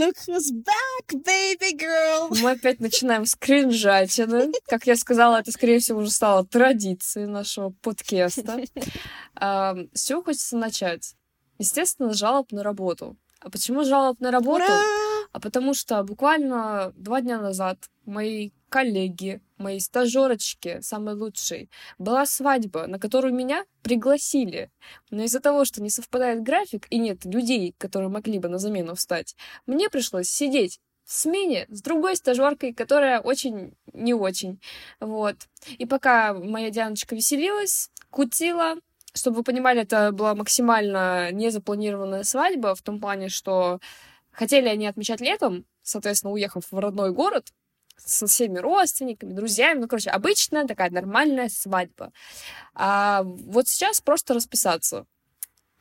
[0.00, 2.34] look who's back, baby girl!
[2.40, 4.50] Мы опять начинаем с кринжатины.
[4.66, 8.64] Как я сказала, это, скорее всего, уже стало традицией нашего подкаста.
[9.36, 11.14] С чего хочется начать?
[11.58, 13.18] Естественно, жалоб на работу.
[13.40, 14.64] А почему жалоб на работу?
[14.64, 14.80] Ура!
[15.32, 21.68] А потому что буквально два дня назад мои коллеги, мои стажерочки, самые лучшие,
[21.98, 24.70] была свадьба, на которую меня пригласили.
[25.10, 28.94] Но из-за того, что не совпадает график и нет людей, которые могли бы на замену
[28.94, 29.36] встать,
[29.66, 34.60] мне пришлось сидеть в смене с другой стажеркой, которая очень не очень.
[35.00, 35.36] Вот.
[35.76, 38.76] И пока моя Дианочка веселилась, кутила,
[39.12, 43.80] чтобы вы понимали, это была максимально незапланированная свадьба в том плане, что
[44.30, 47.52] хотели они отмечать летом, соответственно, уехав в родной город,
[48.04, 49.80] со всеми родственниками, друзьями.
[49.80, 52.12] Ну, короче, обычная такая нормальная свадьба.
[52.74, 55.06] А вот сейчас просто расписаться.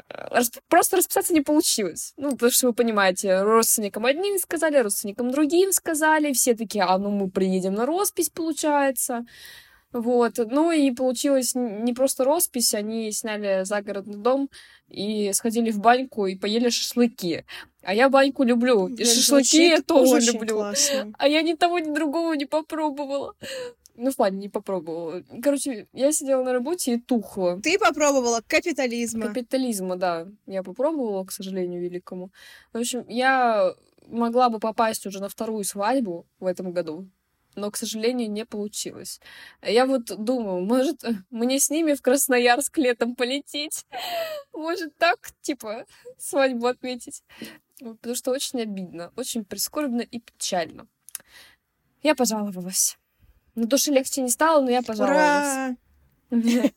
[0.10, 0.58] Расп...
[0.68, 2.14] Просто расписаться не получилось.
[2.18, 6.34] Ну, потому что вы понимаете, родственникам одним сказали, родственникам другим сказали.
[6.34, 9.26] Все такие, а ну мы приедем на роспись, получается.
[9.92, 10.38] Вот.
[10.38, 14.50] Ну и получилось не просто роспись, они сняли загородный дом
[14.88, 17.46] и сходили в баньку и поели шашлыки.
[17.84, 18.88] А я баньку люблю.
[18.88, 20.58] И шашлыки я тоже люблю.
[20.58, 21.14] Классно.
[21.18, 23.36] А я ни того, ни другого не попробовала.
[23.96, 25.24] Ну, в плане, не попробовала.
[25.44, 27.60] Короче, я сидела на работе и тухла.
[27.62, 29.28] Ты попробовала капитализма.
[29.28, 30.28] Капитализма, да.
[30.46, 32.32] Я попробовала, к сожалению, великому.
[32.72, 33.76] В общем, я
[34.08, 37.08] могла бы попасть уже на вторую свадьбу в этом году,
[37.56, 39.20] но, к сожалению, не получилось.
[39.62, 43.86] Я вот думаю, может, мне с ними в Красноярск летом полететь?
[44.54, 45.86] Может, так, типа,
[46.18, 47.24] свадьбу отметить?
[47.80, 50.88] Потому что очень обидно, очень прискорбно и печально.
[52.04, 52.98] Я пожаловалась.
[53.56, 55.78] На душе легче не стало, но я пожаловалась.
[56.32, 56.70] Ура!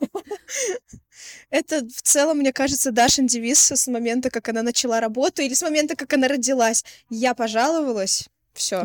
[1.50, 5.62] Это в целом, мне кажется, Дашин девиз с момента, как она начала работу, или с
[5.62, 6.84] момента, как она родилась.
[7.10, 8.84] Я пожаловалась, все.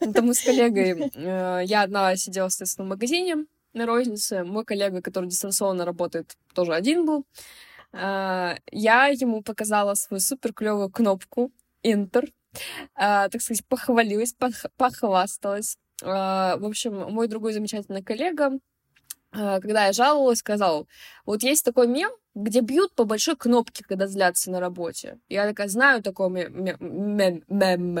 [0.00, 5.02] Это мы с коллегой, э, я одна сидела, соответственно, в магазине на рознице, мой коллега,
[5.02, 7.24] который дистанционно работает, тоже один был.
[7.92, 11.50] Э, Я ему показала свою супер клевую кнопку
[11.84, 15.76] Enter, э, так сказать, похвалилась, пох- похвасталась.
[16.02, 18.52] Э, В общем, мой другой замечательный коллега,
[19.30, 20.88] когда я жаловалась, сказал,
[21.26, 25.18] вот есть такой мем, где бьют по большой кнопке, когда злятся на работе.
[25.28, 27.44] Я такая, знаю такой ме- ме- мем.
[27.48, 27.98] мем.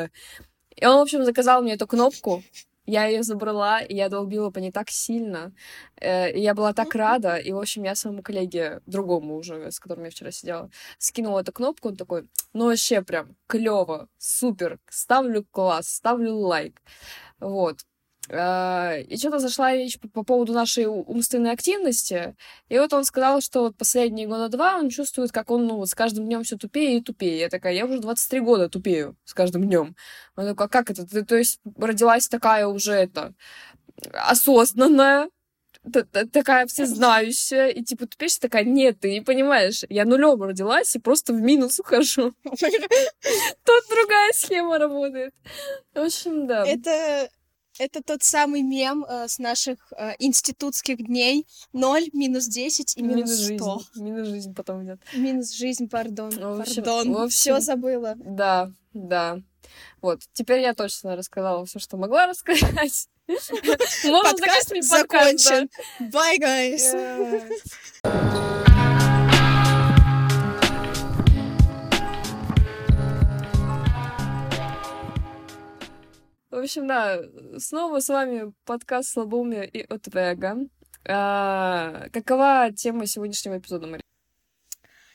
[0.74, 2.42] И он, в общем, заказал мне эту кнопку.
[2.90, 5.52] Я ее забрала, и я долбила по ней так сильно.
[6.00, 7.36] Э, И я была так рада.
[7.36, 11.52] И, в общем, я своему коллеге, другому уже, с которым я вчера сидела, скинула эту
[11.52, 11.88] кнопку.
[11.88, 16.80] Он такой, ну вообще прям клево, супер, ставлю класс, ставлю лайк.
[17.40, 17.80] Вот.
[18.28, 22.36] Э, И что-то зашла речь по, по поводу нашей умственной активности.
[22.68, 25.88] И вот он сказал, что вот последние года два он чувствует, как он ну, вот
[25.88, 27.38] с каждым днем все тупее и тупее.
[27.38, 29.96] Я такая, я уже 23 года тупею с каждым днем.
[30.36, 31.06] Он такой, а как это?
[31.06, 33.34] Ты, то есть, родилась такая уже это
[34.12, 35.28] осознанная,
[36.32, 40.98] такая всезнающая, и типа тупеешь, ты такая, нет, ты не понимаешь, я нулем родилась и
[40.98, 42.34] просто в минус ухожу.
[42.44, 45.34] Тут другая схема работает.
[45.94, 46.64] В общем, да.
[46.66, 47.28] Это
[47.78, 51.46] это тот самый мем э, с наших э, институтских дней.
[51.72, 53.42] 0, минус 10 и минус 100.
[53.44, 54.02] жизнь.
[54.02, 55.00] Минус жизнь потом идет.
[55.14, 56.30] Минус жизнь, пардон.
[56.30, 57.12] В общем- пардон.
[57.12, 58.14] в общем- Все забыла.
[58.16, 59.38] Да, да.
[60.00, 63.08] Вот, теперь я точно рассказала все, что могла рассказать.
[63.28, 65.68] Можно Подкаст закончен.
[66.00, 66.38] Bye,
[68.02, 68.57] guys.
[76.58, 77.22] В общем, да,
[77.58, 80.56] снова с вами подкаст «Слабоумие и отвега».
[81.06, 84.02] А, какова тема сегодняшнего эпизода, Мария?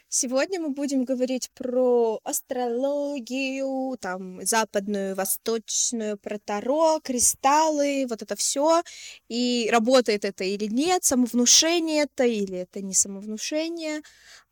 [0.07, 8.81] Сегодня мы будем говорить про астрологию, там, западную, восточную, про таро, кристаллы, вот это все.
[9.27, 14.01] И работает это или нет, самовнушение это или это не самовнушение.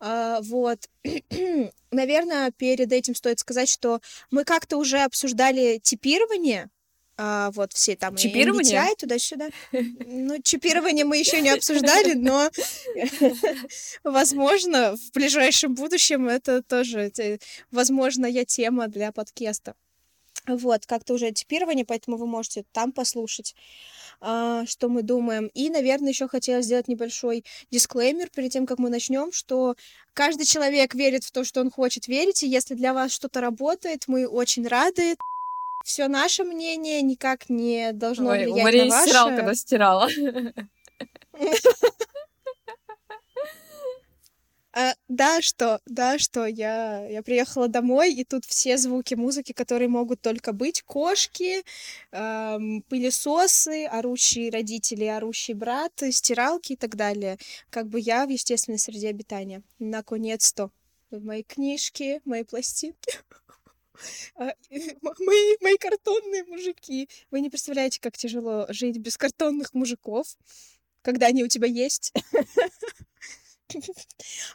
[0.02, 0.90] А, вот.
[1.92, 6.70] Наверное, перед этим стоит сказать, что мы как-то уже обсуждали типирование,
[7.18, 8.80] а, вот все там Чипирование?
[8.80, 9.50] MBTI туда-сюда.
[9.72, 12.50] Ну, чипирование мы еще не обсуждали, но
[14.04, 17.40] возможно, в ближайшем будущем это тоже, те-
[17.72, 19.76] возможная тема для подкаста.
[20.48, 23.56] Вот, как-то уже чипирование, поэтому вы можете там послушать,
[24.20, 25.48] а, что мы думаем.
[25.54, 29.76] И, наверное, еще хотела сделать небольшой дисклеймер перед тем, как мы начнем, что
[30.14, 34.06] каждый человек верит в то, что он хочет верить, и если для вас что-то работает,
[34.08, 35.16] мы очень рады.
[35.92, 39.10] Все наше мнение никак не должно Ой, у влиять Марии на ваше.
[39.10, 40.10] стиралка стирала.
[44.72, 49.90] А, да, что, да, что я, я приехала домой, и тут все звуки музыки, которые
[49.90, 51.62] могут только быть, кошки,
[52.14, 57.38] эм, пылесосы, орущие родители, орущий брат, стиралки и так далее.
[57.70, 59.62] Как бы я в естественной среде обитания.
[59.78, 60.72] Наконец-то.
[61.12, 63.20] Мои книжки, мои пластинки.
[64.36, 67.10] А, мои, мои картонные мужики.
[67.30, 70.28] Вы не представляете, как тяжело жить без картонных мужиков,
[71.02, 72.14] когда они у тебя есть.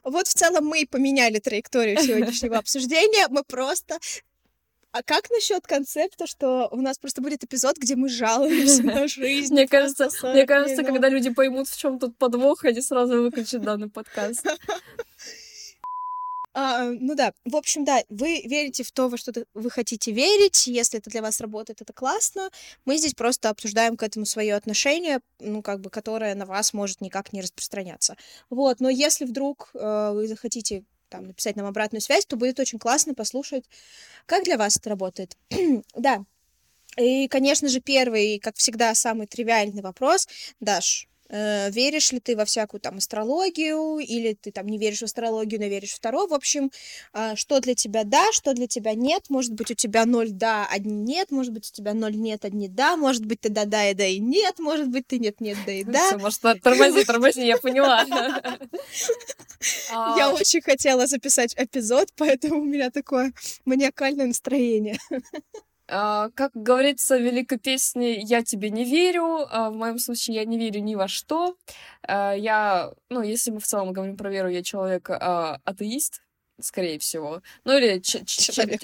[0.04, 3.26] Вот в целом мы поменяли траекторию сегодняшнего обсуждения.
[3.30, 3.98] Мы просто
[4.96, 9.52] а как насчет концепта, что у нас просто будет эпизод, где мы жалуемся на жизнь?
[9.52, 13.90] Мне кажется, мне кажется, когда люди поймут, в чем тут подвох, они сразу выключат данный
[13.90, 14.46] подкаст.
[16.58, 20.66] А, ну да, в общем, да, вы верите в то, во что вы хотите верить,
[20.66, 22.48] если это для вас работает, это классно.
[22.86, 27.02] Мы здесь просто обсуждаем к этому свое отношение, ну, как бы, которое на вас может
[27.02, 28.16] никак не распространяться.
[28.48, 32.78] Вот, но если вдруг э, вы захотите там, написать нам обратную связь, то будет очень
[32.78, 33.66] классно послушать,
[34.24, 35.36] как для вас это работает.
[35.94, 36.24] да.
[36.96, 40.26] И, конечно же, первый, как всегда, самый тривиальный вопрос.
[40.60, 45.04] Даш, э, веришь ли ты во всякую там астрологию, или ты там не веришь в
[45.04, 46.70] астрологию, но веришь в Таро, в общем,
[47.12, 50.66] э, что для тебя да, что для тебя нет, может быть, у тебя ноль да,
[50.70, 53.90] одни нет, может быть, у тебя ноль нет, одни да, может быть, ты да, да
[53.90, 56.18] и да и нет, может быть, ты нет, нет, да и да.
[56.18, 58.04] Может, тормози, тормози, я поняла.
[60.16, 63.32] Я очень хотела записать эпизод, поэтому у меня такое
[63.64, 64.98] маниакальное настроение.
[65.88, 70.44] Uh, как говорится в великой песне «Я тебе не верю», uh, в моем случае я
[70.44, 71.56] не верю ни во что.
[72.08, 76.22] Uh, я, ну, если мы в целом говорим про веру, я человек атеист,
[76.60, 77.40] скорее всего.
[77.64, 78.80] Ну, или человек,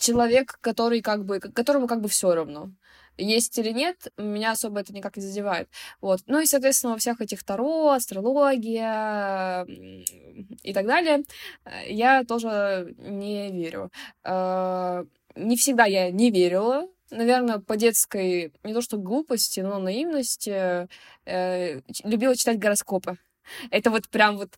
[0.00, 2.72] человек, который как бы, которому как бы все равно
[3.16, 5.68] есть или нет, меня особо это никак не задевает.
[6.00, 6.20] Вот.
[6.26, 9.64] Ну и, соответственно, во всех этих таро, астрология
[10.62, 11.24] и так далее
[11.86, 13.90] я тоже не верю
[15.34, 16.86] не всегда я не верила.
[17.10, 20.88] Наверное, по детской, не то что глупости, но наивности,
[21.24, 23.16] э, любила читать гороскопы.
[23.70, 24.50] Это вот прям вот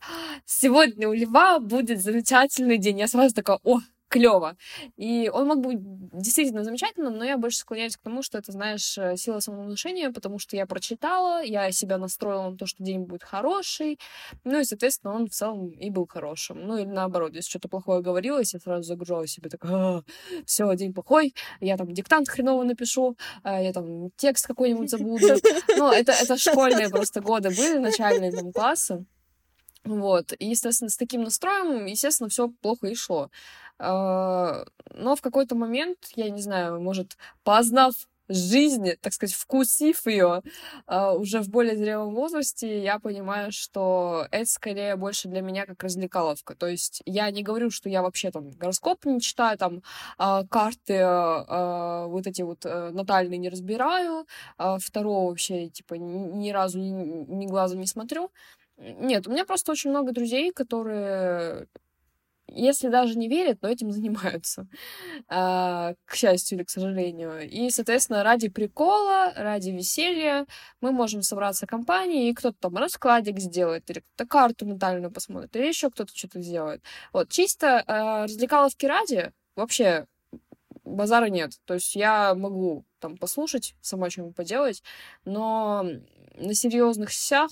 [0.47, 2.99] сегодня у Льва будет замечательный день.
[2.99, 3.79] Я сразу такая, о,
[4.11, 4.57] клево.
[4.97, 8.99] И он мог быть действительно замечательным, но я больше склоняюсь к тому, что это, знаешь,
[8.99, 13.23] э, сила самовнушения, потому что я прочитала, я себя настроила на то, что день будет
[13.23, 13.99] хороший,
[14.45, 16.67] ну и, соответственно, он в целом и был хорошим.
[16.67, 20.03] Ну или наоборот, если что-то плохое говорилось, я сразу загружала себе так, «А,
[20.45, 25.37] все, день плохой, я там диктант хреново напишу, а, я там текст какой-нибудь забуду.
[25.77, 29.07] Ну, это, это школьные просто годы были, начальные там классы.
[29.85, 30.33] Вот.
[30.39, 33.31] И, естественно, с таким настроем, естественно, все плохо и шло.
[33.79, 37.95] А, но в какой-то момент, я не знаю, может, познав
[38.29, 40.43] жизнь, так сказать, вкусив ее
[40.87, 45.83] а, уже в более зрелом возрасте, я понимаю, что это скорее больше для меня как
[45.83, 46.55] развлекаловка.
[46.55, 49.83] То есть я не говорю, что я вообще там гороскоп не читаю, там
[50.19, 51.03] а, карты
[52.11, 54.27] вот эти вот э, натальные не разбираю,
[54.79, 58.31] второго вообще типа ни разу ни, ни глазу не смотрю.
[58.81, 61.69] Нет, у меня просто очень много друзей, которые
[62.53, 64.67] если даже не верят, но этим занимаются,
[65.29, 67.49] а, к счастью или к сожалению.
[67.49, 70.47] И, соответственно, ради прикола, ради веселья
[70.81, 75.67] мы можем собраться компанией, и кто-то там раскладик сделает, или кто-то карту натальную посмотрит, или
[75.67, 76.83] еще кто-то что-то сделает.
[77.13, 80.07] Вот, чисто э, развлекаловки ради вообще
[80.85, 81.53] базара нет.
[81.67, 84.83] То есть я могу там послушать, сама что-нибудь поделать,
[85.25, 85.87] но
[86.35, 87.51] на серьезных сях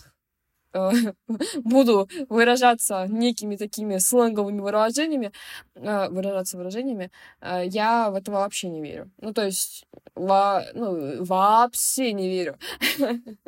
[1.64, 5.32] буду выражаться некими такими сленговыми выражениями,
[5.74, 9.10] э, выражаться выражениями, э, я в это вообще не верю.
[9.20, 12.58] Ну, то есть, во, ну, вообще не верю.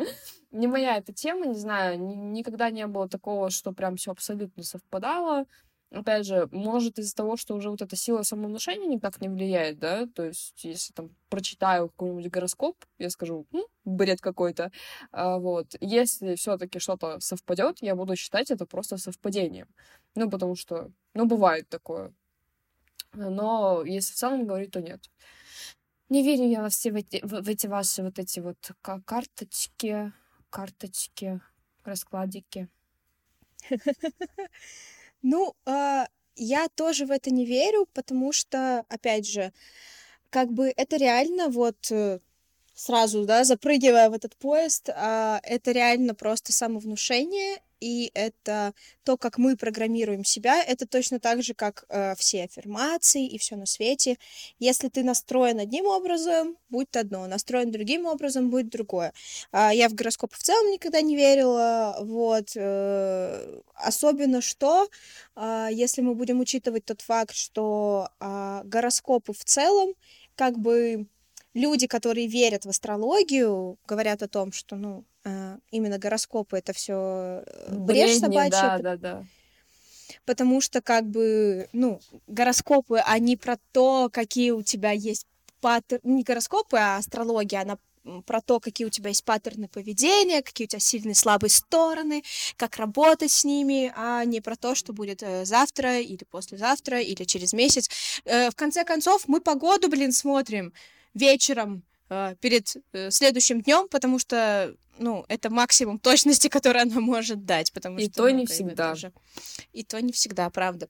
[0.51, 5.47] не моя эта тема, не знаю, никогда не было такого, что прям все абсолютно совпадало
[5.91, 10.07] опять же, может из-за того, что уже вот эта сила самовнушения никак не влияет, да,
[10.07, 14.71] то есть если там прочитаю какой-нибудь гороскоп, я скажу, ну, бред какой-то,
[15.13, 19.69] а, вот, если все-таки что-то совпадет, я буду считать это просто совпадением,
[20.15, 22.13] ну, потому что, ну, бывает такое,
[23.13, 25.01] но если в целом говорить, то нет.
[26.09, 28.73] Не верю я во все в эти, в эти ваши вот эти вот
[29.05, 30.13] карточки,
[30.51, 31.41] карточки,
[31.85, 32.69] раскладики.
[35.23, 36.05] Ну, э,
[36.37, 39.53] я тоже в это не верю, потому что, опять же,
[40.31, 42.21] как бы это реально вот э,
[42.75, 49.39] сразу, да, запрыгивая в этот поезд, э, это реально просто самовнушение, и это то, как
[49.39, 54.17] мы программируем себя, это точно так же, как э, все аффирмации и все на свете.
[54.59, 59.13] Если ты настроен одним образом, будет одно, настроен другим образом, будет другое.
[59.53, 62.51] Э, я в гороскопы в целом никогда не верила, вот.
[62.57, 64.89] Э, особенно что,
[65.37, 69.95] э, если мы будем учитывать тот факт, что э, гороскопы в целом
[70.37, 71.07] как бы
[71.55, 77.43] люди, которые верят в астрологию, говорят о том, что, ну, а, именно гороскопы это все
[77.47, 78.51] э, брешь собачья.
[78.51, 79.25] Да, да, да.
[80.25, 85.27] Потому что, как бы, ну, гороскопы, они про то, какие у тебя есть
[85.61, 87.79] паттерны, не гороскопы, а астрология, она
[88.25, 92.23] про то, какие у тебя есть паттерны поведения, какие у тебя сильные слабые стороны,
[92.57, 97.25] как работать с ними, а не про то, что будет э, завтра или послезавтра или
[97.25, 97.91] через месяц.
[98.25, 100.73] Э, в конце концов, мы погоду, блин, смотрим
[101.15, 107.45] вечером э, перед э, следующим днем, потому что, ну, это максимум точности, который она может
[107.45, 108.15] дать, потому и что...
[108.15, 108.91] то ну, не всегда.
[108.91, 109.13] Тоже...
[109.73, 110.89] И то не всегда, правда.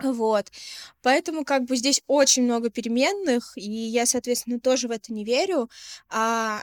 [0.00, 0.50] Вот.
[1.02, 5.70] Поэтому как бы здесь очень много переменных, и я, соответственно, тоже в это не верю.
[6.08, 6.62] А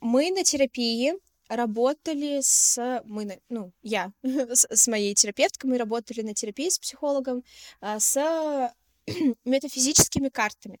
[0.00, 1.12] мы на терапии
[1.48, 3.02] работали с...
[3.04, 7.44] Мы, ну, я с, с моей терапевткой, мы работали на терапии с психологом,
[7.80, 8.72] а, с
[9.44, 10.78] метафизическими картами.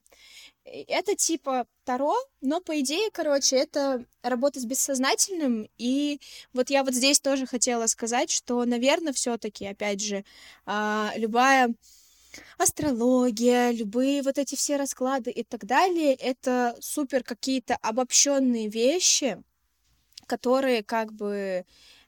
[0.72, 5.68] Это типа Таро, но по идее, короче, это работа с бессознательным.
[5.78, 6.20] И
[6.52, 10.24] вот я вот здесь тоже хотела сказать, что, наверное, все-таки, опять же,
[10.66, 11.74] а, любая
[12.56, 19.42] астрология, любые вот эти все расклады и так далее, это супер какие-то обобщенные вещи,
[20.26, 21.64] которые как бы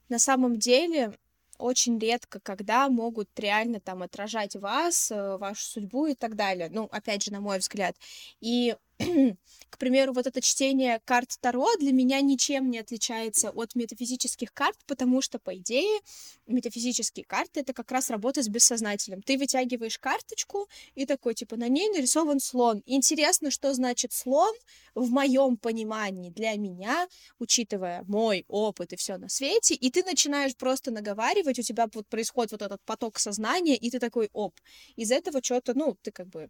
[0.07, 1.17] на самом деле
[1.57, 6.69] очень редко, когда могут реально там отражать вас, э, вашу судьбу и так далее.
[6.71, 7.95] Ну, опять же, на мой взгляд.
[8.41, 8.75] И
[9.69, 14.77] к примеру, вот это чтение карт Таро для меня ничем не отличается от метафизических карт,
[14.85, 15.99] потому что, по идее,
[16.47, 19.21] метафизические карты— это как раз работа с бессознательным.
[19.21, 22.81] Ты вытягиваешь карточку, и такой, типа, на ней нарисован слон.
[22.85, 24.53] Интересно, что значит слон
[24.95, 27.07] в моем понимании для меня,
[27.39, 32.07] учитывая мой опыт и все на свете, и ты начинаешь просто наговаривать, у тебя вот
[32.07, 34.59] происходит вот этот поток сознания, и ты такой, оп,
[34.95, 36.49] из этого что-то, ну, ты как бы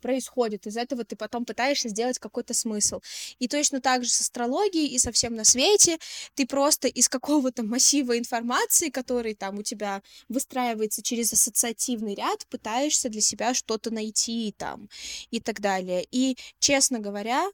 [0.00, 0.66] происходит.
[0.66, 3.00] Из этого ты потом пытаешься сделать какой-то смысл.
[3.38, 5.98] И точно так же с астрологией и со всем на свете
[6.34, 13.08] ты просто из какого-то массива информации, который там у тебя выстраивается через ассоциативный ряд, пытаешься
[13.08, 14.88] для себя что-то найти там
[15.30, 16.06] и так далее.
[16.10, 17.44] И, честно говоря,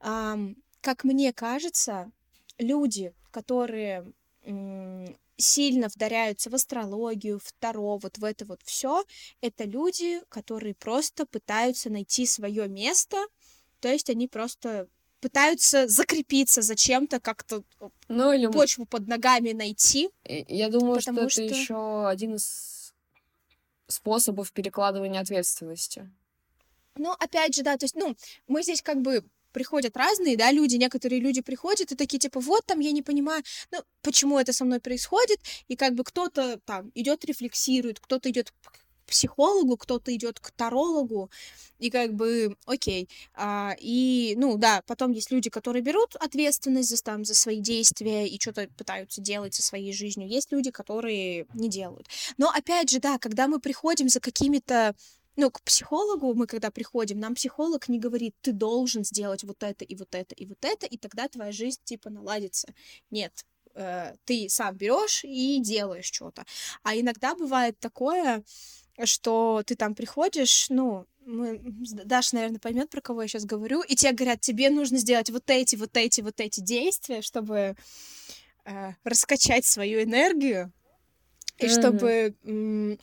[0.00, 2.10] как мне кажется,
[2.58, 4.12] люди, которые
[5.36, 9.04] сильно вдаряются в астрологию, в таро, вот в это вот все,
[9.40, 13.16] это люди, которые просто пытаются найти свое место,
[13.80, 14.88] то есть они просто
[15.20, 17.62] пытаются закрепиться за чем-то, как-то
[18.08, 18.46] ну, или...
[18.48, 20.10] почву под ногами найти.
[20.24, 21.42] Я думаю, что это что...
[21.42, 22.92] еще один из
[23.86, 26.10] способов перекладывания ответственности.
[26.96, 28.16] Ну, опять же, да, то есть, ну,
[28.48, 32.64] мы здесь как бы приходят разные, да, люди, некоторые люди приходят и такие, типа, вот
[32.66, 36.90] там, я не понимаю, ну, почему это со мной происходит, и как бы кто-то там
[36.94, 38.52] идет рефлексирует, кто-то идет
[39.06, 41.30] психологу, кто-то идет к тарологу,
[41.78, 47.02] и как бы, окей, а, и, ну, да, потом есть люди, которые берут ответственность за,
[47.02, 51.68] там, за свои действия и что-то пытаются делать со своей жизнью, есть люди, которые не
[51.68, 52.08] делают.
[52.38, 54.94] Но, опять же, да, когда мы приходим за какими-то
[55.36, 59.84] ну, к психологу мы, когда приходим, нам психолог не говорит, ты должен сделать вот это
[59.84, 62.74] и вот это и вот это, и тогда твоя жизнь типа наладится.
[63.10, 66.44] Нет, э, ты сам берешь и делаешь что-то.
[66.82, 68.44] А иногда бывает такое,
[69.04, 71.60] что ты там приходишь, ну, мы,
[72.04, 75.48] Даша, наверное, поймет, про кого я сейчас говорю, и тебе говорят, тебе нужно сделать вот
[75.48, 77.76] эти, вот эти, вот эти действия, чтобы
[78.64, 80.72] э, раскачать свою энергию,
[81.62, 82.34] и чтобы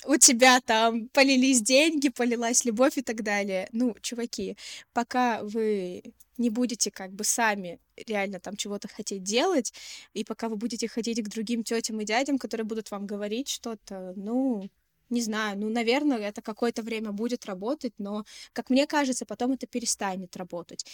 [0.05, 3.67] у тебя там полились деньги, полилась любовь и так далее.
[3.71, 4.57] Ну, чуваки,
[4.93, 6.03] пока вы
[6.37, 9.73] не будете как бы сами реально там чего-то хотеть делать,
[10.13, 14.13] и пока вы будете ходить к другим тетям и дядям, которые будут вам говорить что-то,
[14.15, 14.69] ну,
[15.09, 19.67] не знаю, ну, наверное, это какое-то время будет работать, но, как мне кажется, потом это
[19.67, 20.85] перестанет работать.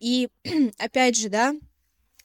[0.00, 0.28] И,
[0.78, 1.54] опять же, да,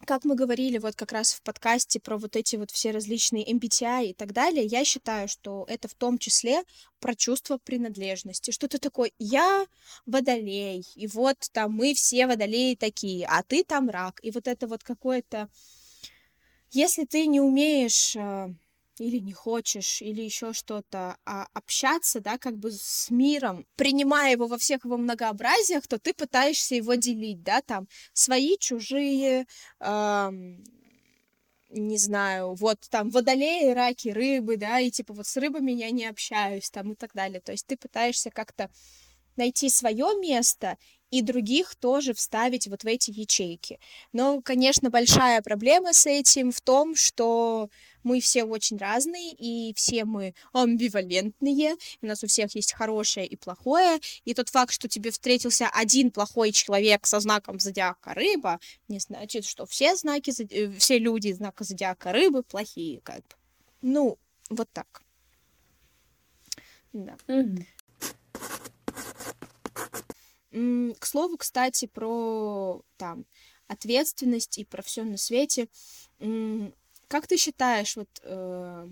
[0.06, 4.08] как мы говорили вот как раз в подкасте про вот эти вот все различные MBTI
[4.08, 6.64] и так далее, я считаю, что это в том числе
[7.00, 8.52] про чувство принадлежности.
[8.52, 9.66] Что ты такой, я
[10.06, 14.20] водолей, и вот там мы все водолеи такие, а ты там рак.
[14.24, 15.50] И вот это вот какое-то...
[16.72, 18.54] Если ты не умеешь э,
[19.00, 24.48] или не хочешь, или еще что-то, а общаться, да, как бы с миром, принимая его
[24.48, 29.46] во всех его многообразиях, то ты пытаешься его делить, да, там, свои, чужие,
[29.80, 30.64] эм,
[31.70, 36.06] не знаю, вот там водолеи, раки, рыбы, да, и типа вот с рыбами я не
[36.06, 37.42] общаюсь там и так далее.
[37.42, 38.70] То есть ты пытаешься как-то
[39.36, 40.78] найти свое место
[41.12, 43.80] и других тоже вставить вот в эти ячейки.
[44.14, 47.70] Но, конечно, большая проблема с этим в том, что
[48.04, 53.36] мы все очень разные, и все мы амбивалентные, у нас у всех есть хорошее и
[53.36, 59.00] плохое, и тот факт, что тебе встретился один плохой человек со знаком зодиака рыба, не
[59.00, 63.36] значит, что все знаки, э, все люди знака зодиака рыбы плохие, как бы.
[63.82, 64.18] Ну,
[64.50, 65.02] вот так.
[66.94, 67.18] Да.
[67.28, 67.66] Mm-hmm.
[71.00, 73.26] К слову, кстати, про там
[73.68, 75.68] ответственность и про все на свете.
[77.08, 78.88] Как ты считаешь, вот э,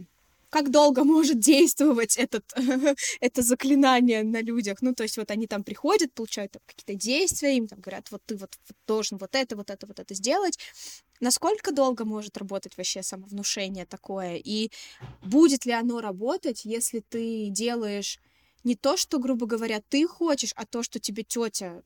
[0.50, 2.43] как долго может действовать этот,
[3.22, 4.82] это заклинание на людях?
[4.82, 8.22] Ну, то есть вот они там приходят, получают там, какие-то действия, им там говорят, вот
[8.25, 10.60] ты вот, вот должен вот это, вот это, вот это сделать.
[11.20, 14.36] Насколько долго может работать вообще самовнушение такое?
[14.36, 14.70] И
[15.24, 18.20] будет ли оно работать, если ты делаешь
[18.63, 21.82] не то, что, грубо говоря, ты хочешь, а то, что тебе тетя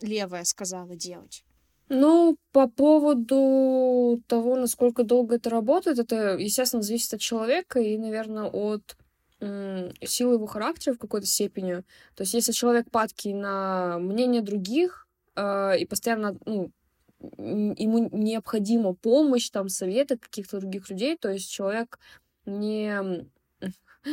[0.00, 1.44] левая сказала делать.
[1.88, 8.44] Ну, по поводу того, насколько долго это работает, это, естественно, зависит от человека и, наверное,
[8.44, 8.96] от
[9.40, 11.84] силы его характера в какой-то степени.
[12.16, 15.06] То есть, если человек падкий на мнение других
[15.36, 16.72] э, и постоянно, ну,
[17.20, 22.00] ему необходима помощь, там, советы каких-то других людей, то есть человек
[22.46, 23.28] не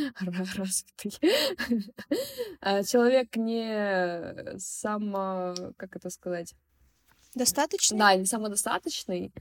[0.56, 1.12] развитый.
[2.60, 5.54] А человек не само...
[5.76, 6.54] Как это сказать?
[7.34, 7.98] Достаточный?
[7.98, 9.32] Да, не самодостаточный,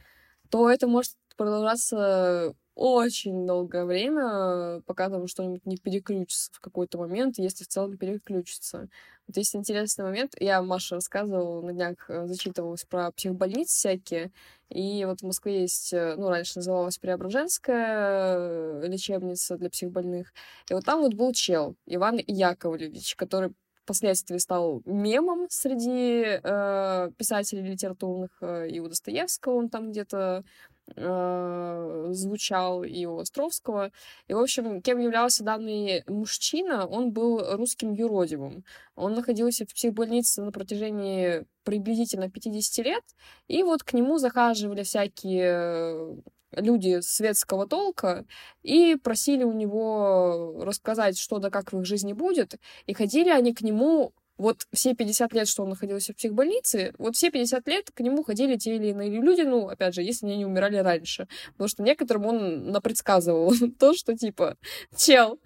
[0.49, 7.37] то это может продолжаться очень долгое время, пока там что-нибудь не переключится в какой-то момент,
[7.37, 8.89] если в целом переключится.
[9.27, 10.35] Вот есть интересный момент.
[10.39, 14.31] Я Маша рассказывала, на днях э, зачитывалась про психбольницы всякие.
[14.69, 20.31] И вот в Москве есть, э, ну, раньше называлась Преображенская э, лечебница для психбольных.
[20.69, 23.53] И вот там вот был чел, Иван Яковлевич, который
[23.83, 28.31] впоследствии стал мемом среди э, писателей литературных.
[28.41, 30.65] И у Достоевского он там где-то э,
[30.95, 33.91] звучал, и у Островского.
[34.27, 38.63] И, в общем, кем являлся данный мужчина, он был русским юродивым.
[38.95, 43.03] Он находился в психбольнице на протяжении приблизительно 50 лет,
[43.47, 46.21] и вот к нему захаживали всякие
[46.51, 48.25] люди светского толка
[48.63, 53.53] и просили у него рассказать, что да как в их жизни будет, и ходили они
[53.53, 57.91] к нему вот все 50 лет, что он находился в психбольнице, вот все 50 лет
[57.91, 61.27] к нему ходили те или иные люди, ну, опять же, если они не умирали раньше.
[61.53, 64.57] Потому что некоторым он напредсказывал то, что, типа,
[64.95, 65.39] чел,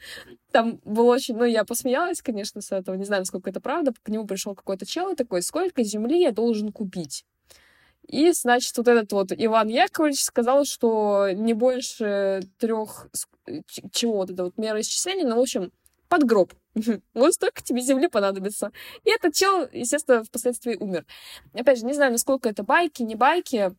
[0.52, 1.36] там было очень...
[1.36, 3.94] Ну, я посмеялась, конечно, с этого, не знаю, насколько это правда.
[4.02, 7.26] К нему пришел какой-то чел и такой, сколько земли я должен купить?
[8.08, 13.08] И, значит, вот этот вот Иван Яковлевич сказал, что не больше трех
[13.92, 15.72] чего вот это вот мера исчисления, ну, в общем,
[16.10, 16.54] под гроб.
[17.14, 18.72] Вот столько тебе земли понадобится.
[19.04, 21.06] И этот чел, естественно, впоследствии умер.
[21.54, 23.76] Опять же, не знаю, насколько это байки, не байки,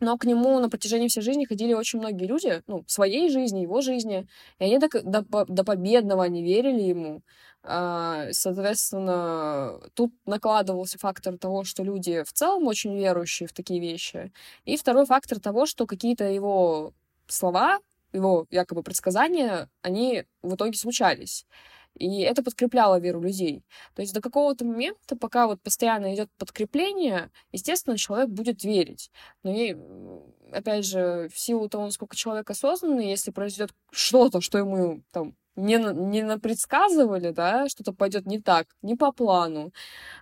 [0.00, 3.80] но к нему на протяжении всей жизни ходили очень многие люди, ну, своей жизни, его
[3.80, 4.26] жизни,
[4.58, 7.22] и они до, до, до победного не верили ему.
[7.62, 14.32] А, соответственно, тут накладывался фактор того, что люди в целом очень верующие в такие вещи,
[14.64, 16.92] и второй фактор того, что какие-то его
[17.26, 17.78] слова,
[18.14, 21.46] его якобы предсказания, они в итоге случались.
[21.96, 23.64] И это подкрепляло веру людей.
[23.94, 29.12] То есть до какого-то момента, пока вот постоянно идет подкрепление, естественно, человек будет верить.
[29.44, 29.76] Но и,
[30.52, 35.76] опять же, в силу того, насколько человек осознанный, если произойдет что-то, что ему там не,
[35.76, 39.72] не напредсказывали, да, что-то пойдет не так, не по плану,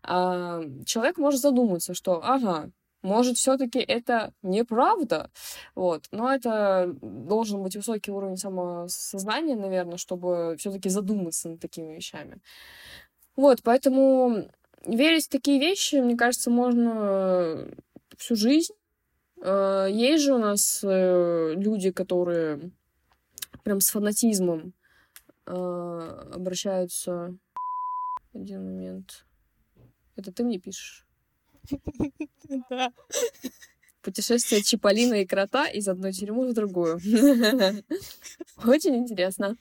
[0.02, 2.70] а, человек может задуматься, что, ага,
[3.03, 5.31] может, все-таки это неправда.
[5.75, 6.07] Вот.
[6.12, 12.41] Но это должен быть высокий уровень самосознания, наверное, чтобы все-таки задуматься над такими вещами.
[13.35, 14.49] Вот, поэтому
[14.87, 17.69] верить в такие вещи, мне кажется, можно
[18.17, 18.75] всю жизнь.
[19.43, 22.71] Э, есть же у нас э, люди, которые
[23.65, 24.75] прям с фанатизмом
[25.47, 25.53] э,
[26.35, 27.37] обращаются.
[28.35, 29.27] Один момент.
[30.17, 31.07] Это ты мне пишешь?
[32.70, 32.92] Да.
[34.03, 36.96] Путешествие Чиполлина и крота из одной тюрьмы в другую.
[38.64, 39.57] Очень интересно.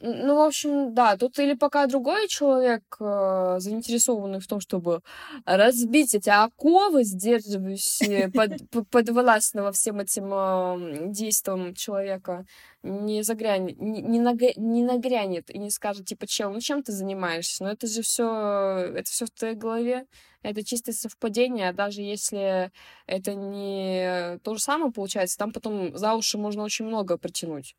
[0.00, 5.02] Ну, в общем, да, тут или пока другой человек э, заинтересованный в том, чтобы
[5.44, 8.30] разбить эти оковы, сдерживающие
[8.70, 12.46] под, подвластного всем этим э, действиям человека,
[12.82, 16.92] не загрянет, не, не, нага, не нагрянет и не скажет, типа, чел, ну чем ты
[16.92, 17.64] занимаешься?
[17.64, 20.06] Но это же все, это все в твоей голове,
[20.42, 22.70] это чистое совпадение, а даже если
[23.06, 27.76] это не то же самое получается, там потом за уши можно очень много притянуть.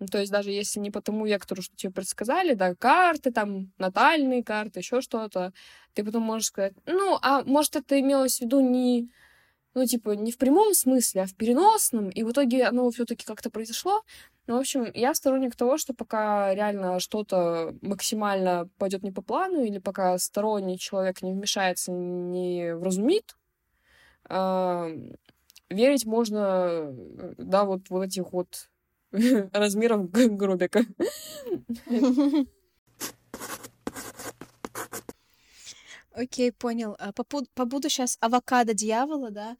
[0.00, 3.70] Ну, то есть даже если не по тому вектору, что тебе предсказали, да, карты, там,
[3.78, 5.52] натальные карты, еще что-то,
[5.94, 9.10] ты потом можешь сказать, ну, а может, это имелось в виду не,
[9.74, 13.50] ну, типа, не в прямом смысле, а в переносном, и в итоге оно все-таки как-то
[13.50, 14.02] произошло.
[14.46, 19.62] Ну, в общем, я сторонник того, что пока реально что-то максимально пойдет не по плану,
[19.64, 23.36] или пока сторонний человек не вмешается, не вразумит,
[24.28, 25.14] э,
[25.70, 26.92] верить можно,
[27.38, 28.68] да, вот, вот этих вот
[29.52, 30.84] размером гробика.
[36.12, 36.96] Окей, понял.
[36.98, 39.56] А, побуду сейчас авокадо дьявола, да?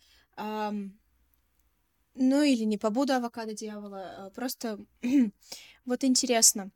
[2.14, 4.78] Ну или не побуду авокадо дьявола, а просто
[5.84, 6.70] вот интересно,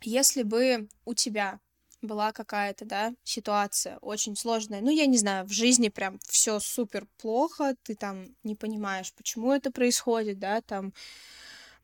[0.00, 1.60] если бы у тебя
[2.00, 7.06] была какая-то, да, ситуация очень сложная, ну, я не знаю, в жизни прям все супер
[7.18, 10.92] плохо, ты там не понимаешь, почему это происходит, да, там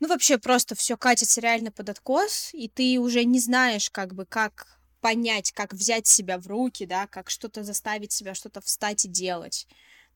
[0.01, 4.27] ну, вообще просто все катится реально под откос, и ты уже не знаешь, как бы,
[4.27, 9.09] как понять, как взять себя в руки, да, как что-то заставить себя что-то встать и
[9.09, 9.67] делать.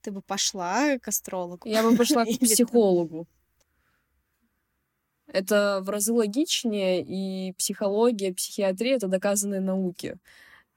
[0.00, 1.68] Ты бы пошла к астрологу?
[1.68, 3.26] Я бы пошла к психологу.
[5.26, 10.18] Это в разы логичнее, и психология, психиатрия— это доказанные науки.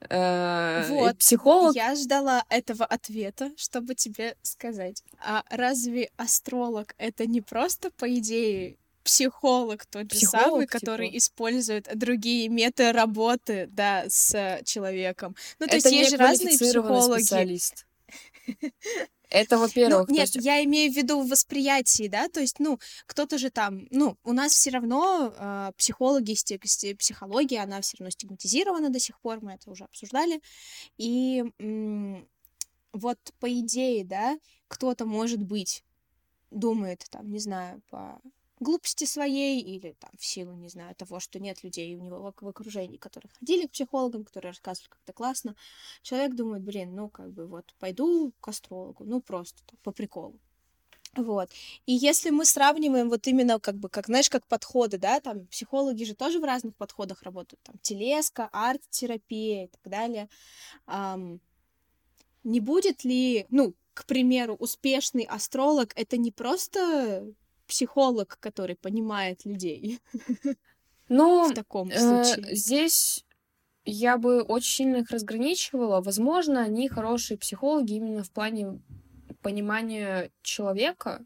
[0.10, 1.76] Э, вот, психолог...
[1.76, 5.04] Я ждала этого ответа, чтобы тебе сказать.
[5.20, 11.18] А разве астролог— это не просто, по идее, психолог тот же психолог, самый, который типа.
[11.20, 15.36] использует другие методы работы, да, с человеком.
[15.60, 17.22] Ну, то Это есть есть же разные психологи.
[17.22, 17.86] Специалист.
[19.30, 20.08] Это, во-первых.
[20.08, 20.46] Ну, нет, есть...
[20.46, 24.34] я имею в виду в восприятии, да, то есть, ну, кто-то же там, ну, у
[24.34, 26.36] нас все равно э, психологи,
[26.96, 30.42] психология, она все равно стигматизирована до сих пор, мы это уже обсуждали,
[30.98, 32.28] и м-
[32.94, 34.38] вот по идее, да,
[34.68, 35.84] кто-то может быть
[36.52, 38.22] думает, там, не знаю, по
[38.60, 42.48] глупости своей или там в силу, не знаю, того, что нет людей у него в
[42.48, 45.56] окружении, которые ходили к психологам, которые рассказывали как-то классно,
[46.02, 50.40] человек думает, блин, ну как бы вот пойду к астрологу, ну просто так, по приколу.
[51.16, 51.50] Вот.
[51.86, 56.04] И если мы сравниваем вот именно как бы, как, знаешь, как подходы, да, там психологи
[56.04, 60.30] же тоже в разных подходах работают, там телеска, арт-терапия и так далее,
[60.88, 61.40] эм,
[62.44, 67.34] не будет ли, ну, к примеру, успешный астролог это не просто
[67.68, 70.00] психолог, который понимает людей.
[71.08, 72.56] Ну, в таком э, случае.
[72.56, 73.24] здесь
[73.86, 76.02] я бы очень сильно их разграничивала.
[76.02, 78.82] Возможно, они хорошие психологи именно в плане
[79.42, 81.24] понимания человека,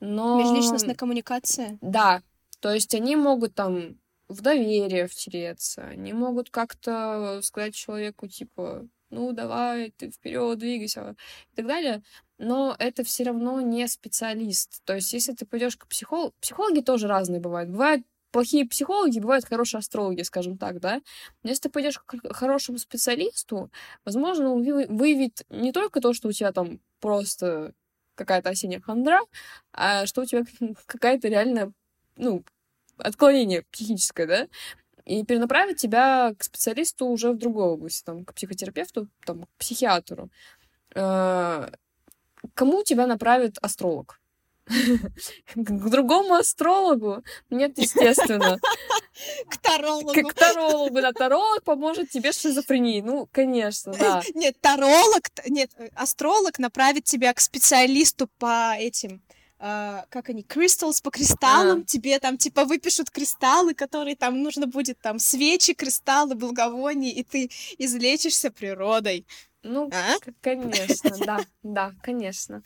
[0.00, 0.40] но...
[0.40, 1.78] Межличностная коммуникация?
[1.82, 2.22] Да.
[2.60, 9.32] То есть они могут там в доверие втереться, они могут как-то сказать человеку, типа, ну,
[9.32, 11.14] давай, ты вперед двигайся
[11.52, 12.02] и так далее
[12.42, 14.82] но это все равно не специалист.
[14.84, 17.70] То есть, если ты пойдешь к психологу, психологи тоже разные бывают.
[17.70, 21.02] Бывают плохие психологи, бывают хорошие астрологи, скажем так, да.
[21.44, 23.70] Но если ты пойдешь к хорошему специалисту,
[24.04, 27.74] возможно, он выявит не только то, что у тебя там просто
[28.16, 29.20] какая-то осенняя хандра,
[29.72, 30.44] а что у тебя
[30.86, 31.72] какая-то реальная,
[32.16, 32.44] ну,
[32.98, 34.48] отклонение психическое, да,
[35.04, 40.30] и перенаправит тебя к специалисту уже в другой области, там, к психотерапевту, там, к психиатру.
[40.94, 41.70] Э,
[42.54, 44.20] кому тебя направит астролог?
[45.54, 47.24] К другому астрологу?
[47.50, 48.58] Нет, естественно.
[49.48, 50.28] К тарологу.
[50.28, 51.12] К тарологу, да.
[51.12, 53.02] Таролог поможет тебе с шизофренией.
[53.02, 54.22] Ну, конечно, да.
[54.34, 59.22] Нет, таролог, нет, астролог направит тебя к специалисту по этим
[59.62, 61.84] Uh, как они, кристаллс по кристаллам, а.
[61.84, 67.48] тебе там типа выпишут кристаллы, которые там нужно будет там свечи, кристаллы, благовония, и ты
[67.78, 69.24] излечишься природой.
[69.64, 70.16] Ну, а?
[70.40, 72.64] конечно, да, да, конечно.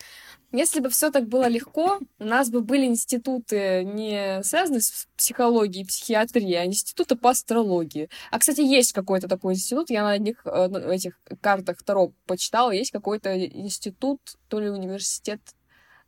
[0.52, 5.86] Если бы все так было легко, у нас бы были институты не связанные с психологией
[5.86, 8.08] психиатрией, а институты по астрологии.
[8.30, 12.92] А, кстати, есть какой-то такой институт, я на одних э, этих картах Таро почитала, есть
[12.92, 15.42] какой-то институт, то ли университет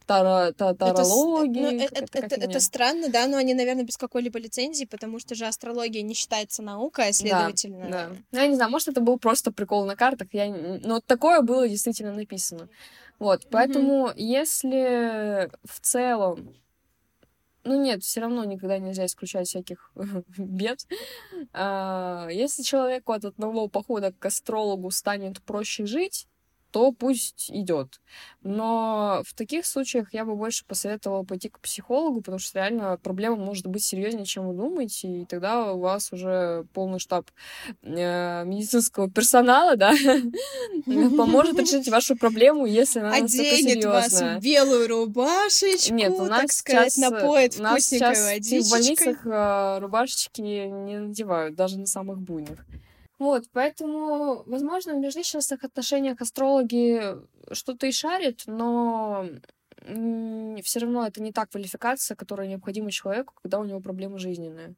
[0.09, 1.85] таро, та, тарологии.
[1.85, 5.35] Это, ну, это, это, это странно, да, но они, наверное, без какой-либо лицензии, потому что
[5.35, 7.85] же астрология не считается наукой, а следовательно...
[7.91, 8.17] Да, да.
[8.33, 10.49] Ну, я не знаю, может, это был просто прикол на картах, я...
[10.49, 12.69] но такое было действительно написано.
[13.19, 14.15] Вот, поэтому mm-hmm.
[14.17, 16.55] если в целом
[17.65, 19.93] ну нет, все равно никогда нельзя исключать всяких
[20.39, 20.87] бед.
[21.53, 26.29] А, если человеку от одного похода к астрологу станет проще жить,
[26.71, 28.01] то пусть идет.
[28.43, 33.37] Но в таких случаях я бы больше посоветовала пойти к психологу, потому что реально проблема
[33.37, 37.31] может быть серьезнее, чем вы думаете, и тогда у вас уже полный штаб
[37.83, 39.93] э, медицинского персонала, да,
[41.17, 46.53] поможет решить вашу проблему, если она Оденет вас в белую рубашечку, Нет, у нас так
[46.53, 48.63] сказать, сейчас, напоит вкусненькой водичкой.
[48.63, 52.65] в больницах э, рубашечки не надевают, даже на самых буйных.
[53.19, 57.03] Вот, поэтому, возможно, в межличностных отношениях астрологи
[57.53, 59.27] что-то и шарят, но
[60.63, 64.75] все равно это не та квалификация, которая необходима человеку, когда у него проблемы жизненные.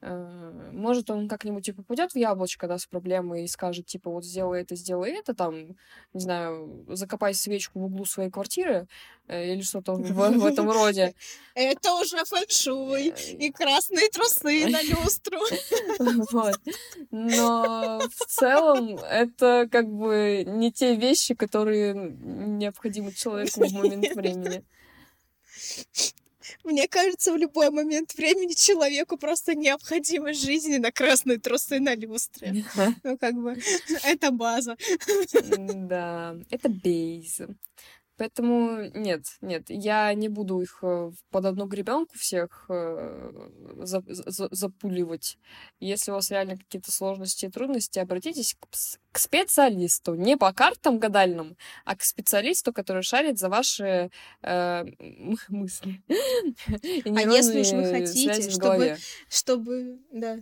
[0.00, 4.24] Э, может, он как-нибудь типа попадет в яблочко, да, с проблемой и скажет, типа, вот
[4.24, 5.76] сделай это, сделай это, там,
[6.12, 8.86] не знаю, закопай свечку в углу своей квартиры
[9.26, 11.14] э, или что-то в, в этом роде.
[11.54, 15.38] Это уже фэншуй э, и красные трусы на люстру.
[16.30, 16.60] Вот.
[17.10, 24.64] Но в целом это как бы не те вещи, которые необходимы человеку в момент времени.
[26.64, 32.64] Мне кажется, в любой момент времени человеку просто необходимо жизни на красные трусы на люстре.
[33.04, 33.56] Ну, как бы,
[34.04, 34.76] это база.
[35.32, 37.40] Да, это бейз.
[38.18, 43.30] Поэтому нет, нет, я не буду их э, под одну гребенку всех э,
[43.76, 45.38] за, за, запуливать.
[45.78, 48.66] Если у вас реально какие-то сложности и трудности, обратитесь к,
[49.12, 50.16] к специалисту.
[50.16, 54.10] Не по картам гадальным, а к специалисту, который шарит за ваши
[54.42, 54.84] э,
[55.48, 56.02] мысли.
[57.04, 58.96] А если уж вы хотите, чтобы,
[59.28, 60.38] чтобы, да,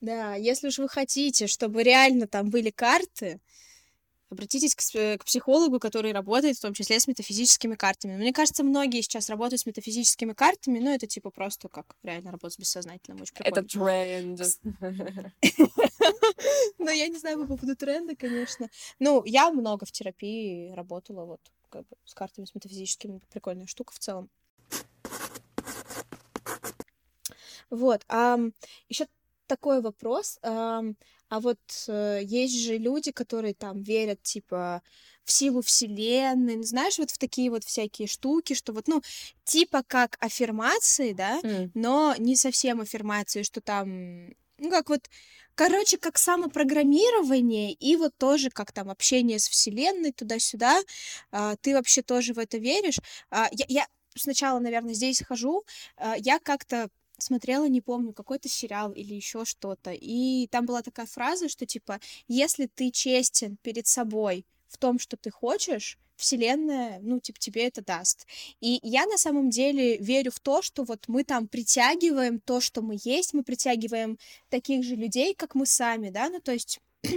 [0.00, 3.40] да, если уж вы хотите, чтобы реально там были карты,
[4.30, 4.82] обратитесь к,
[5.18, 8.16] к психологу, который работает в том числе с метафизическими картами.
[8.16, 12.54] Мне кажется, многие сейчас работают с метафизическими картами, но это типа просто как реально работать
[12.54, 13.22] с бессознательным.
[13.22, 13.58] Очень прикольно.
[13.58, 14.40] Это тренд.
[16.78, 18.68] Ну, я не знаю по поводу тренда, конечно.
[18.98, 23.20] Ну, я много в терапии работала вот как бы с картами, с метафизическими.
[23.30, 24.28] Прикольная штука в целом.
[27.70, 28.04] Вот.
[28.08, 28.38] А,
[28.88, 29.06] еще
[29.46, 30.38] такой вопрос.
[30.42, 30.82] А,
[31.34, 34.82] а вот э, есть же люди, которые там верят, типа,
[35.24, 39.02] в силу вселенной, ну, знаешь, вот в такие вот всякие штуки, что вот, ну,
[39.44, 41.70] типа как аффирмации, да, mm.
[41.74, 45.10] но не совсем аффирмации, что там, ну, как вот,
[45.56, 50.82] короче, как самопрограммирование и вот тоже как там общение с вселенной туда-сюда,
[51.32, 53.00] а, ты вообще тоже в это веришь?
[53.30, 55.64] А, я, я сначала, наверное, здесь хожу,
[55.96, 61.06] а, я как-то смотрела, не помню, какой-то сериал или еще что-то, и там была такая
[61.06, 67.18] фраза, что типа, если ты честен перед собой в том, что ты хочешь, Вселенная, ну,
[67.18, 68.26] типа, тебе это даст.
[68.60, 72.82] И я на самом деле верю в то, что вот мы там притягиваем то, что
[72.82, 76.80] мы есть, мы притягиваем таких же людей, как мы сами, да, ну, то есть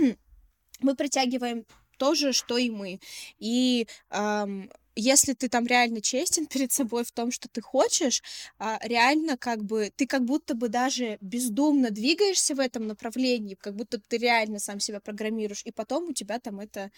[0.80, 1.66] мы притягиваем
[1.98, 3.00] то же, что и мы.
[3.40, 8.24] И эм, если ты там реально честен перед собой в том, что ты хочешь,
[8.60, 13.76] а, реально как бы ты как будто бы даже бездумно двигаешься в этом направлении, как
[13.76, 16.92] будто ты реально сам себя программируешь, и потом у тебя там это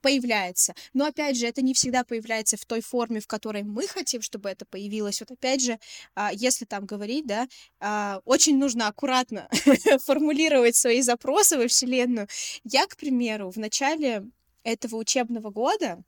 [0.00, 0.74] появляется.
[0.94, 4.48] Но опять же, это не всегда появляется в той форме, в которой мы хотим, чтобы
[4.48, 5.20] это появилось.
[5.20, 5.78] Вот опять же,
[6.14, 7.48] а, если там говорить, да,
[7.80, 9.48] а, очень нужно аккуратно
[10.04, 12.28] формулировать свои запросы во Вселенную.
[12.64, 14.24] Я, к примеру, в начале
[14.62, 16.02] этого учебного года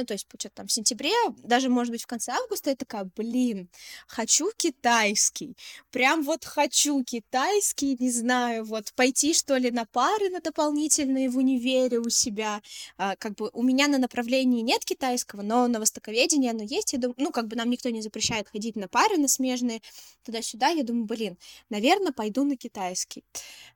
[0.00, 3.10] ну, то есть, что-то там в сентябре, даже, может быть, в конце августа, я такая,
[3.16, 3.68] блин,
[4.06, 5.56] хочу китайский,
[5.90, 11.36] прям вот хочу китайский, не знаю, вот пойти, что ли, на пары на дополнительные в
[11.36, 12.62] универе у себя,
[12.96, 16.98] а, как бы у меня на направлении нет китайского, но на востоковедении оно есть, я
[16.98, 19.82] думаю, ну, как бы нам никто не запрещает ходить на пары, на смежные,
[20.24, 21.38] туда-сюда, я думаю, блин,
[21.70, 23.24] наверное, пойду на китайский.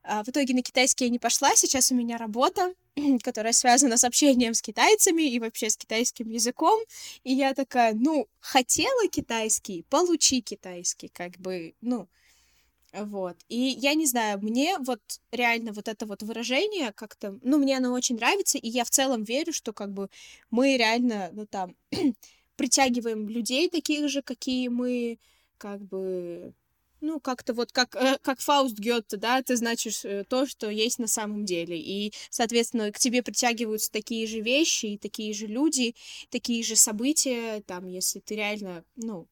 [0.02, 2.74] А, в итоге на китайский я не пошла, сейчас у меня работа,
[3.22, 6.80] которая связана с общением с китайцами и вообще с китайским языком.
[7.24, 12.08] И я такая, ну, хотела китайский, получи китайский, как бы, ну,
[12.92, 13.36] вот.
[13.48, 15.00] И я не знаю, мне вот
[15.30, 19.24] реально вот это вот выражение как-то, ну, мне оно очень нравится, и я в целом
[19.24, 20.08] верю, что как бы
[20.50, 21.74] мы реально, ну, там,
[22.56, 25.18] притягиваем людей таких же, какие мы,
[25.58, 26.52] как бы,
[27.02, 30.98] ну, как-то вот как, э, как Фауст Гёте, да, ты значишь э, то, что есть
[30.98, 31.78] на самом деле.
[31.78, 35.94] И, соответственно, к тебе притягиваются такие же вещи, и такие же люди,
[36.30, 39.26] такие же события, там, если ты реально, ну,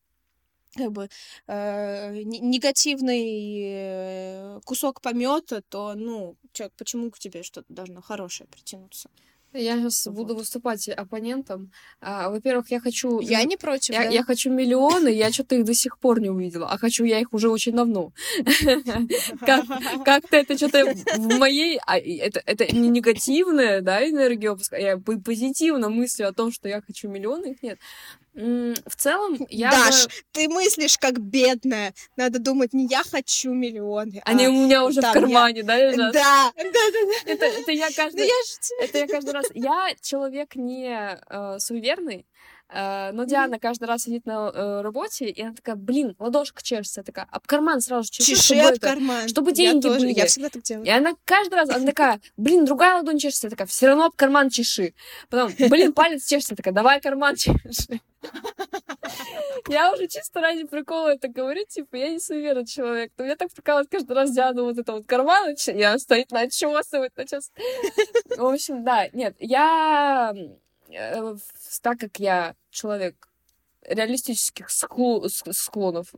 [0.74, 1.08] как бы
[1.46, 9.10] э, негативный э, кусок помета, то, ну, чё, почему к тебе что-то должно хорошее притянуться?
[9.52, 10.14] Я сейчас вот.
[10.14, 11.72] буду выступать оппонентом.
[12.00, 13.20] А, во-первых, я хочу...
[13.20, 14.10] Я не против, я, да?
[14.10, 16.68] я хочу миллионы, я что-то их до сих пор не увидела.
[16.68, 18.12] А хочу я их уже очень давно.
[20.04, 21.80] Как-то это что-то в моей...
[21.86, 27.52] А, это не негативная, да, энергия Я позитивно мыслю о том, что я хочу миллионы,
[27.52, 27.78] их нет.
[28.32, 30.12] В целом, я Даш, бы...
[30.32, 31.94] ты мыслишь как бедная.
[32.16, 34.22] Надо думать, не я хочу миллионы.
[34.24, 35.64] Они а у меня уже в кармане, я...
[35.64, 36.12] да, лежат?
[36.12, 37.32] Да, да, да.
[37.32, 38.26] Это, это я каждый...
[38.26, 38.84] я...
[38.84, 39.46] Это я каждый раз...
[39.52, 42.26] Я человек не э, суеверный,
[42.72, 47.26] но Диана каждый раз сидит на uh, работе, и она такая, блин, ладошка чешется, такая,
[47.30, 49.28] об карман сразу чешу, Чеши чтобы, это, карман.
[49.28, 50.18] чтобы деньги я тоже, были.
[50.18, 50.86] Я всегда так делаю.
[50.86, 54.14] И она каждый раз, она такая, блин, другая ладонь чешется, я такая, все равно об
[54.14, 54.94] карман чеши.
[55.28, 58.00] Потом, блин, палец чешется, такая, давай карман чеши.
[59.68, 63.12] Я уже чисто ради прикола это говорю, типа, я не суеверный человек.
[63.16, 67.50] Но меня так прикалывает каждый раз Диана вот это вот карман, я стоит начесывать, начес.
[68.36, 70.56] В общем, да, нет, я э,
[71.82, 73.29] так как я человек
[73.90, 75.26] реалистических скло...
[75.28, 76.12] склонов.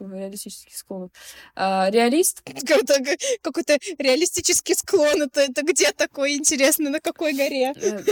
[0.00, 1.10] Реалистических склонов.
[1.54, 2.42] А, реалист.
[3.42, 5.22] Какой-то реалистический склон.
[5.22, 7.72] Это, это где такой, интересно, на какой горе?
[7.76, 8.02] Э,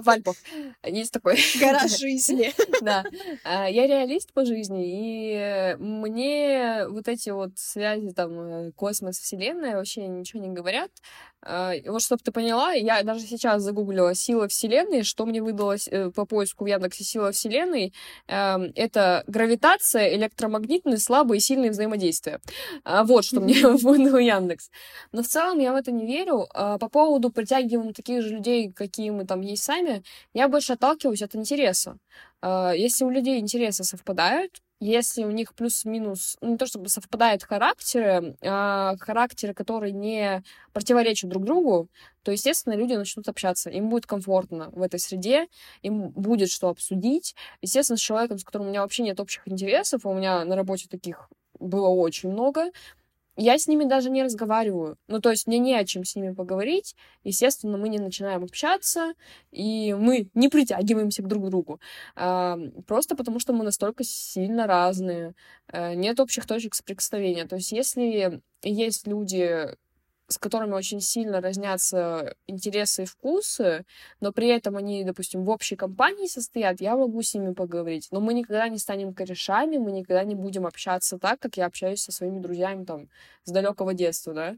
[0.00, 0.36] в Альпах.
[0.84, 1.38] Есть такой.
[1.60, 2.52] Гора жизни.
[2.82, 3.04] Да.
[3.44, 9.76] А, я реалист по жизни, и мне вот эти вот связи, там, э, космос, вселенная
[9.76, 10.90] вообще ничего не говорят.
[11.42, 16.10] А, вот чтобы ты поняла, я даже сейчас загуглила «Сила Вселенной», что мне выдалось э,
[16.10, 17.92] по поиску в Яндексе «Сила Вселенной»,
[18.74, 22.40] это гравитация, электромагнитные, слабые и сильные взаимодействия.
[22.84, 24.70] А, вот что мне выдал Яндекс.
[25.12, 26.46] Но в целом я в это не верю.
[26.54, 30.02] А, по поводу притягивания таких же людей, какие мы там есть сами,
[30.34, 31.98] я больше отталкиваюсь от интереса.
[32.42, 38.36] Если у людей интересы совпадают, если у них плюс-минус, ну, не то чтобы совпадают характеры,
[38.42, 41.88] а характеры, которые не противоречат друг другу,
[42.22, 43.70] то, естественно, люди начнут общаться.
[43.70, 45.48] Им будет комфортно в этой среде,
[45.82, 47.34] им будет что обсудить.
[47.62, 50.86] Естественно, с человеком, с которым у меня вообще нет общих интересов, у меня на работе
[50.88, 52.70] таких было очень много,
[53.38, 54.98] я с ними даже не разговариваю.
[55.06, 56.96] Ну, то есть мне не о чем с ними поговорить.
[57.22, 59.14] Естественно, мы не начинаем общаться,
[59.52, 61.80] и мы не притягиваемся к друг другу.
[62.16, 65.34] А, просто потому, что мы настолько сильно разные.
[65.68, 67.46] А, нет общих точек соприкосновения.
[67.46, 69.68] То есть если есть люди,
[70.28, 73.84] с которыми очень сильно разнятся интересы и вкусы,
[74.20, 78.08] но при этом они, допустим, в общей компании состоят, я могу с ними поговорить.
[78.10, 82.02] Но мы никогда не станем корешами, мы никогда не будем общаться так, как я общаюсь
[82.02, 83.08] со своими друзьями там
[83.44, 84.56] с далекого детства, да.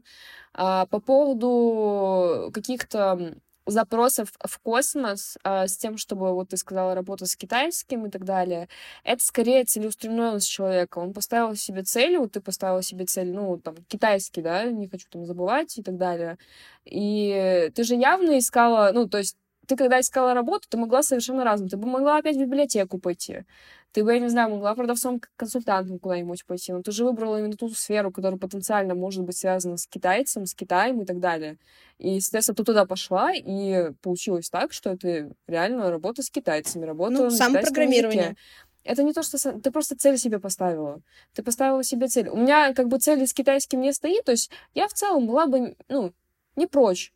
[0.53, 3.35] А по поводу каких-то
[3.71, 8.25] запросов в космос э, с тем, чтобы, вот ты сказала, работать с китайским и так
[8.25, 8.69] далее,
[9.03, 10.99] это скорее целеустремленность человека.
[10.99, 15.07] Он поставил себе цель, вот ты поставила себе цель, ну, там, китайский, да, не хочу
[15.09, 16.37] там забывать и так далее.
[16.85, 21.43] И ты же явно искала, ну, то есть ты когда искала работу, ты могла совершенно
[21.45, 21.69] разным.
[21.69, 23.45] Ты бы могла опять в библиотеку пойти.
[23.91, 26.71] Ты бы, я не знаю, могла продавцом-консультантом куда-нибудь пойти.
[26.71, 30.53] Но ты же выбрала именно ту сферу, которая потенциально может быть связана с китайцем, с
[30.53, 31.57] Китаем и так далее.
[31.97, 37.13] И, соответственно, ты туда пошла, и получилось так, что это реально работа с китайцами, работа
[37.13, 38.21] ну, на самопрограммирование.
[38.21, 38.37] Языке.
[38.83, 41.01] Это не то, что ты просто цель себе поставила.
[41.33, 42.29] Ты поставила себе цель.
[42.29, 45.47] У меня как бы цель с китайским не стоит, то есть я в целом была
[45.47, 46.13] бы, ну,
[46.55, 47.13] не прочь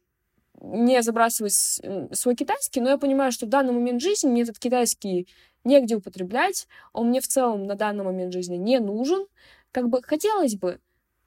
[0.61, 5.27] не забрасывать свой китайский, но я понимаю, что в данный момент жизни мне этот китайский
[5.65, 9.25] негде употреблять, он мне в целом на данный момент жизни не нужен,
[9.71, 10.79] как бы хотелось бы,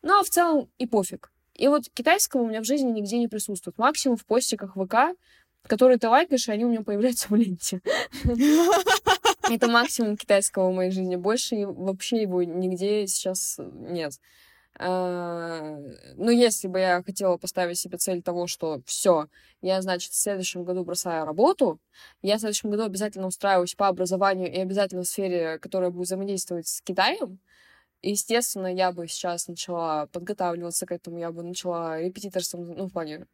[0.03, 1.31] но в целом и пофиг.
[1.55, 3.77] И вот китайского у меня в жизни нигде не присутствует.
[3.79, 5.19] Максимум в постиках ВК,
[5.65, 7.81] которые ты лайкаешь, и они у меня появляются в ленте.
[9.51, 11.17] Это максимум китайского в моей жизни.
[11.17, 14.13] Больше вообще его нигде сейчас нет.
[14.79, 15.77] А,
[16.15, 19.29] ну, если бы я хотела поставить себе цель того, что все,
[19.61, 21.81] я, значит, в следующем году бросаю работу,
[22.23, 26.69] я в следующем году обязательно устраиваюсь по образованию и обязательно в сфере, которая будет взаимодействовать
[26.69, 27.41] с Китаем,
[28.03, 33.27] естественно, я бы сейчас начала подготавливаться к этому, я бы начала репетиторством, ну, в плане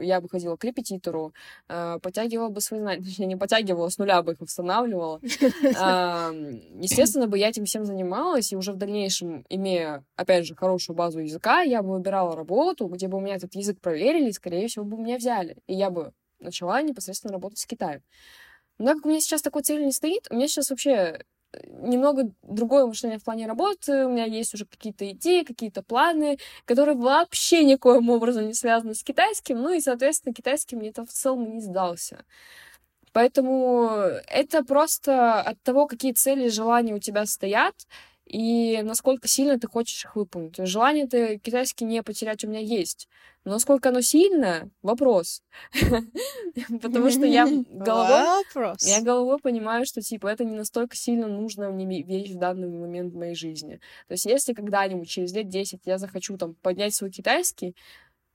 [0.00, 1.32] я бы ходила к репетитору,
[1.68, 5.20] э, подтягивала бы свои знания, точнее, не подтягивала, с нуля бы их восстанавливала.
[5.22, 11.20] Естественно, бы я этим всем занималась, и уже в дальнейшем, имея, опять же, хорошую базу
[11.20, 14.84] языка, я бы выбирала работу, где бы у меня этот язык проверили, и, скорее всего,
[14.84, 15.56] бы меня взяли.
[15.66, 18.02] И я бы начала непосредственно работать с Китаем.
[18.78, 21.22] Но так как у меня сейчас такой цели не стоит, у меня сейчас вообще
[21.66, 26.96] немного другое мышление в плане работы, у меня есть уже какие-то идеи, какие-то планы, которые
[26.96, 31.54] вообще никоим образом не связаны с китайским, ну и, соответственно, китайский мне это в целом
[31.54, 32.24] не сдался.
[33.12, 33.90] Поэтому
[34.26, 37.74] это просто от того, какие цели и желания у тебя стоят,
[38.26, 40.56] и насколько сильно ты хочешь их выполнить.
[40.58, 43.08] Желание ты китайский не потерять у меня есть.
[43.44, 45.42] Но насколько оно сильное, вопрос.
[46.82, 48.44] Потому что я головой,
[48.80, 53.12] я головой понимаю, что типа это не настолько сильно нужная мне вещь в данный момент
[53.12, 53.80] в моей жизни.
[54.06, 57.74] То есть если когда-нибудь через лет 10 я захочу там поднять свой китайский,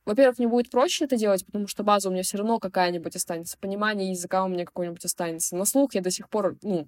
[0.03, 3.57] во-первых, мне будет проще это делать, потому что база у меня все равно какая-нибудь останется,
[3.57, 5.57] понимание языка у меня какой-нибудь останется.
[5.57, 6.87] На слух я до сих пор, ну,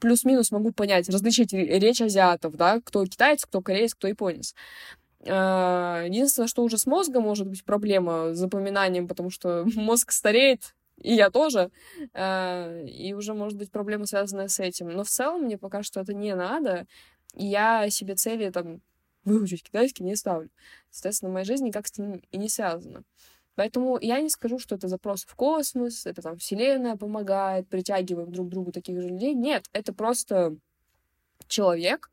[0.00, 4.54] плюс-минус могу понять, различить речь азиатов, да, кто китаец, кто кореец, кто японец.
[5.26, 10.74] А, единственное, что уже с мозгом может быть проблема с запоминанием, потому что мозг стареет,
[11.00, 11.70] и я тоже,
[12.14, 14.88] а, и уже может быть проблема, связанная с этим.
[14.88, 16.86] Но в целом мне пока что это не надо,
[17.34, 18.80] и я себе цели там
[19.24, 20.50] выучить китайский не ставлю.
[20.90, 23.02] Соответственно, в моей жизни как с ним и не связано.
[23.56, 28.48] Поэтому я не скажу, что это запрос в космос, это там Вселенная помогает, притягиваем друг
[28.48, 29.34] к другу таких же людей.
[29.34, 30.56] Нет, это просто
[31.46, 32.10] человек,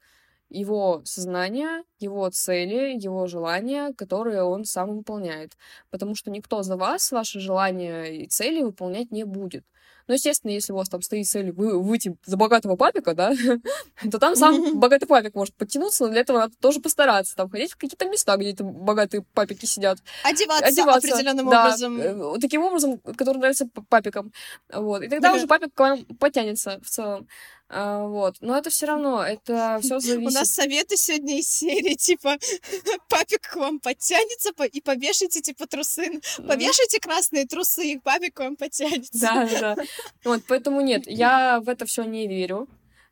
[0.49, 5.57] его сознание, его цели, его желания, которые он сам выполняет.
[5.89, 9.65] Потому что никто за вас ваши желания и цели выполнять не будет.
[10.07, 13.33] Ну, естественно, если у вас там стоит цель вы, выйти за богатого папика, да,
[14.11, 17.71] то там сам богатый папик может подтянуться, но для этого надо тоже постараться, там ходить
[17.71, 19.99] в какие-то места, где там богатые папики сидят.
[20.23, 21.99] Одеваться, одеваться определенным да, образом.
[21.99, 24.31] Э, таким образом, который нравится папикам.
[24.71, 25.03] Вот.
[25.03, 27.27] И тогда уже папик к вам потянется в целом.
[27.69, 28.37] А, вот.
[28.39, 30.27] Но это все равно, это все зависит.
[30.31, 32.37] У нас советы сегодня из серии, типа,
[33.09, 36.21] папик к вам подтянется и повешайте, типа, трусы.
[36.37, 39.19] Повешайте красные трусы, и папик к вам подтянется.
[39.19, 39.75] Да, да.
[40.23, 42.67] Вот, поэтому нет, я в это все не верю.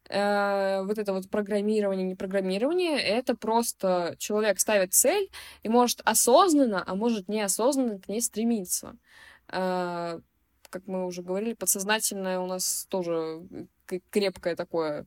[0.10, 5.30] Э, вот это вот программирование, не программирование, это просто человек ставит цель
[5.64, 8.96] и может осознанно, а может неосознанно к ней стремиться.
[9.52, 10.20] Э,
[10.76, 13.48] как мы уже говорили, подсознательное у нас тоже
[14.10, 15.06] крепкое такое.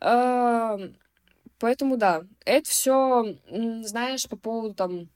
[0.00, 3.36] Поэтому да, это все,
[3.84, 5.08] знаешь, по поводу там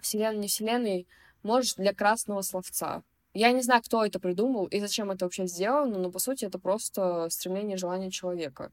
[0.00, 1.08] вселенной, не вселенной,
[1.42, 3.02] может, для красного словца.
[3.34, 6.60] Я не знаю, кто это придумал и зачем это вообще сделано, но по сути это
[6.60, 8.70] просто стремление, желание человека.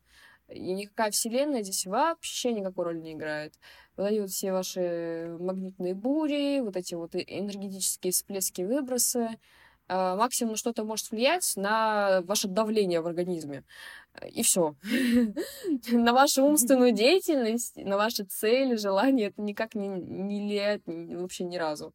[0.49, 3.55] И никакая вселенная здесь вообще никакой роли не играет.
[3.95, 9.39] Вот эти вот все ваши магнитные бури, вот эти вот энергетические всплески, выбросы,
[9.89, 13.63] максимум на что-то может влиять на ваше давление в организме.
[14.31, 14.75] И все.
[15.91, 21.57] на вашу умственную деятельность, на ваши цели, желания это никак не, не влияет вообще ни
[21.57, 21.93] разу.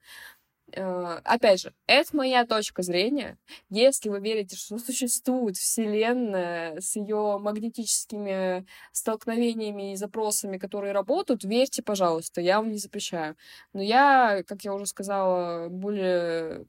[0.75, 3.39] А, опять же, это моя точка зрения.
[3.69, 11.83] Если вы верите, что существует Вселенная с ее магнетическими столкновениями и запросами, которые работают, верьте,
[11.83, 13.37] пожалуйста, я вам не запрещаю.
[13.73, 16.65] Но я, как я уже сказала, более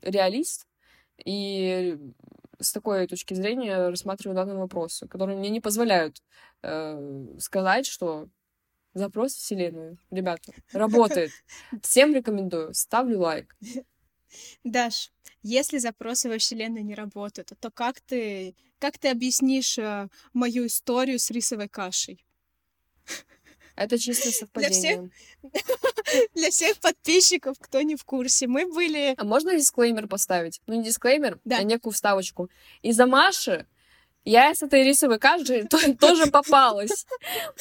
[0.00, 0.66] реалист,
[1.24, 1.98] и
[2.58, 6.22] с такой точки зрения рассматриваю данный вопрос, которые мне не позволяют
[6.62, 8.28] э, сказать, что
[8.94, 11.30] запрос Вселенную, ребята, работает.
[11.82, 13.56] Всем рекомендую, ставлю лайк.
[14.64, 15.12] Даш,
[15.42, 21.18] если запросы во Вселенную не работают, то как ты, как ты объяснишь э, мою историю
[21.18, 22.24] с рисовой кашей?
[23.76, 25.10] Это чисто совпадение.
[25.42, 29.14] Для всех, для всех подписчиков, кто не в курсе, мы были...
[29.16, 30.60] А можно дисклеймер поставить?
[30.66, 31.58] Ну, не дисклеймер, да.
[31.58, 32.50] а некую вставочку.
[32.82, 33.66] Из-за Маши
[34.24, 35.66] я с этой рисовой кашей
[36.00, 37.06] тоже попалась.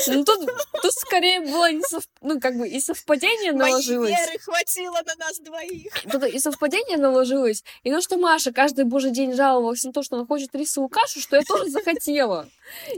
[0.08, 0.50] Ну, тут,
[0.82, 2.04] тут скорее было не сов...
[2.22, 4.12] ну, как бы и совпадение наложилось.
[4.12, 5.94] Моей веры хватило на нас двоих.
[6.12, 10.18] Тут и совпадение наложилось, и то, что Маша каждый божий день жаловалась на то, что
[10.18, 12.48] она хочет рисовую кашу, что я тоже захотела.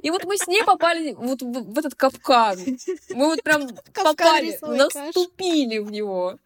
[0.01, 2.57] И вот мы с ней попали вот в, в этот капкан.
[3.09, 5.84] Мы вот прям капкан попали, наступили каши.
[5.84, 6.38] в него.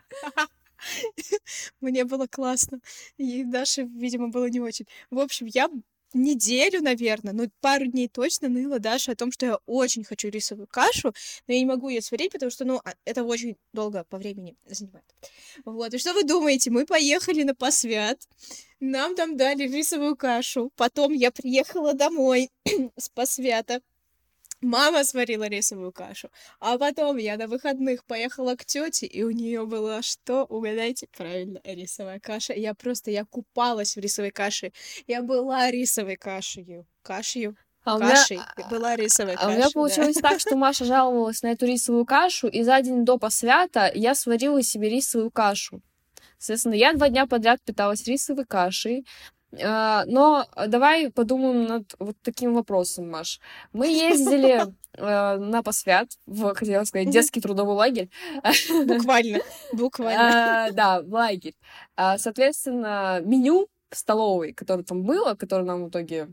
[1.81, 2.79] Мне было классно.
[3.17, 4.85] И Даше, видимо, было не очень.
[5.09, 5.69] В общем, я
[6.17, 10.67] неделю, наверное, ну, пару дней точно ныла Даша о том, что я очень хочу рисовую
[10.67, 11.13] кашу,
[11.47, 14.55] но я не могу ее сварить, потому что, ну, а, это очень долго по времени
[14.65, 15.05] занимает.
[15.65, 16.71] Вот, и что вы думаете?
[16.71, 18.27] Мы поехали на посвят,
[18.79, 22.49] нам там дали рисовую кашу, потом я приехала домой
[22.97, 23.81] с посвята,
[24.61, 26.29] Мама сварила рисовую кашу.
[26.59, 30.45] А потом я на выходных поехала к тете, и у нее было что?
[30.45, 32.53] Угадайте правильно, рисовая каша.
[32.53, 34.71] Я просто, я купалась в рисовой каше.
[35.05, 36.85] Я была рисовой кашей.
[37.03, 37.55] Кашей.
[37.83, 38.37] А кашей.
[38.37, 38.67] Меня...
[38.69, 39.47] Была рисовая а каша.
[39.47, 40.29] А у меня получилось да.
[40.29, 44.63] так, что Маша жаловалась на эту рисовую кашу, и за день до посвята я сварила
[44.63, 45.81] себе рисовую кашу.
[46.39, 52.53] Соответственно, я два дня подряд питалась рисовой кашей, а, но давай подумаем над вот таким
[52.53, 53.39] вопросом, Маш.
[53.73, 58.09] Мы ездили э, на посвят, в, хотела сказать, детский трудовой лагерь.
[58.85, 59.39] Буквально,
[59.73, 60.65] буквально.
[60.65, 61.55] А, да, в лагерь.
[61.95, 66.27] А, соответственно, меню в столовой, которое там было, которое нам в итоге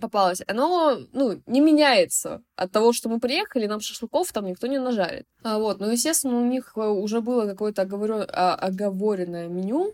[0.00, 4.78] попалось, оно, ну, не меняется от того, что мы приехали, нам шашлыков там никто не
[4.78, 5.26] нажарит.
[5.42, 8.26] А, вот, ну, естественно, у них э, уже было какое-то оговорен...
[8.32, 9.92] а, оговоренное меню,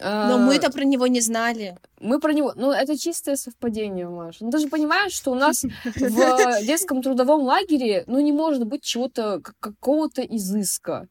[0.00, 1.76] но мы-то про него не знали.
[2.00, 2.52] Мы про него...
[2.56, 4.44] Ну, это чистое совпадение, Маша.
[4.44, 8.82] Ну, ты же понимаешь, что у нас в детском трудовом лагере, ну, не может быть
[8.82, 11.08] чего-то, какого-то изыска.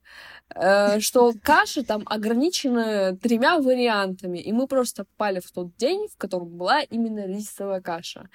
[0.55, 6.17] Э, что каши там ограничены тремя вариантами, и мы просто попали в тот день, в
[6.17, 8.29] котором была именно рисовая каша.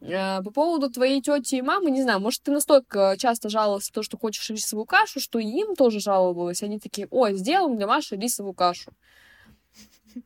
[0.00, 3.94] Э, по поводу твоей тети и мамы, не знаю, может, ты настолько часто жаловалась на
[3.94, 6.62] то, что хочешь рисовую кашу, что им тоже жаловалась.
[6.62, 8.92] Они такие, ой, сделаем для Маши рисовую кашу.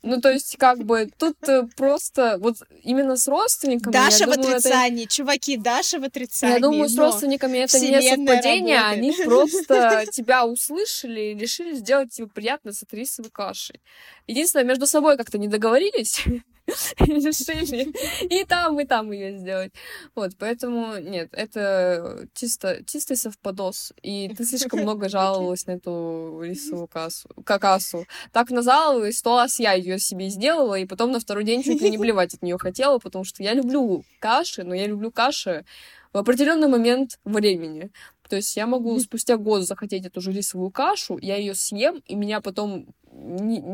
[0.02, 3.92] Ну, то есть, как бы, тут э, просто вот именно с родственниками...
[3.92, 5.14] Даша в думаю, отрицании, это...
[5.14, 6.54] чуваки, Даша в отрицании.
[6.54, 8.98] Я думаю, с родственниками это не совпадение, работает.
[8.98, 13.80] они просто тебя услышали и решили сделать тебе приятно с рисовой кашей.
[14.26, 16.24] Единственное, между собой как-то не договорились,
[16.98, 17.92] решили
[18.28, 19.72] и там, и там ее сделать.
[20.14, 23.92] Вот, поэтому нет, это чисто, чистый совпадос.
[24.02, 28.06] И ты слишком много жаловалась на эту рисовую кассу, какасу.
[28.32, 31.90] Так назаловалась, сто раз я ее себе сделала, и потом на второй день чуть ли
[31.90, 35.64] не блевать от нее хотела, потому что я люблю каши, но я люблю каши
[36.12, 37.90] в определенный момент времени.
[38.28, 42.14] То есть я могу спустя год захотеть эту же рисовую кашу, я ее съем, и
[42.14, 42.86] меня потом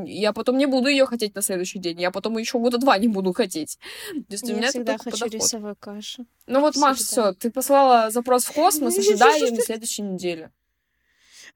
[0.07, 2.01] я потом не буду ее хотеть на следующий день.
[2.01, 3.79] Я потом еще года два не буду хотеть.
[4.13, 5.35] То есть я у меня всегда хочу подоход.
[5.35, 6.27] рисовую кашу.
[6.47, 10.51] Ну вот, Маш, все, ты послала запрос в космос, ожидай ее на следующей неделе.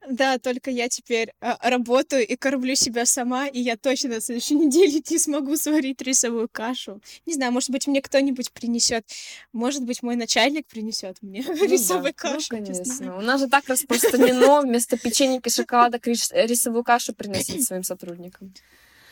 [0.09, 4.55] Да, только я теперь а, работаю и кормлю себя сама, и я точно на следующей
[4.55, 7.01] неделе не смогу сварить рисовую кашу.
[7.25, 9.05] Не знаю, может быть, мне кто-нибудь принесет.
[9.51, 12.13] Может быть, мой начальник принесет мне ну, рисовую да.
[12.13, 12.47] кашу.
[12.51, 13.17] Ну, конечно.
[13.17, 18.53] У нас же так распространено вместо печеньки шоколада рисовую кашу приносить своим сотрудникам.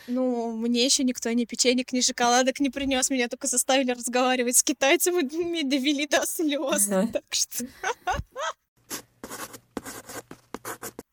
[0.08, 3.10] Ну, мне еще никто ни печенек, ни шоколадок не принес.
[3.10, 6.88] Меня только заставили разговаривать с китайцем и довели до слез.
[7.12, 7.66] Так что.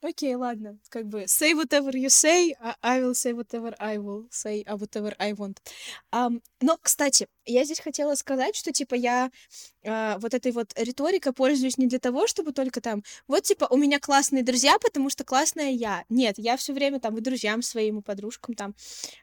[0.03, 2.51] Окей, ладно, как бы say whatever you say,
[2.81, 5.59] I will say whatever I will say, а whatever I want.
[6.11, 9.31] Um, но, кстати, я здесь хотела сказать, что, типа, я
[9.85, 13.77] uh, вот этой вот риторикой пользуюсь не для того, чтобы только там, вот, типа, у
[13.77, 16.03] меня классные друзья, потому что классная я.
[16.09, 18.75] Нет, я все время там и друзьям своим, и подружкам там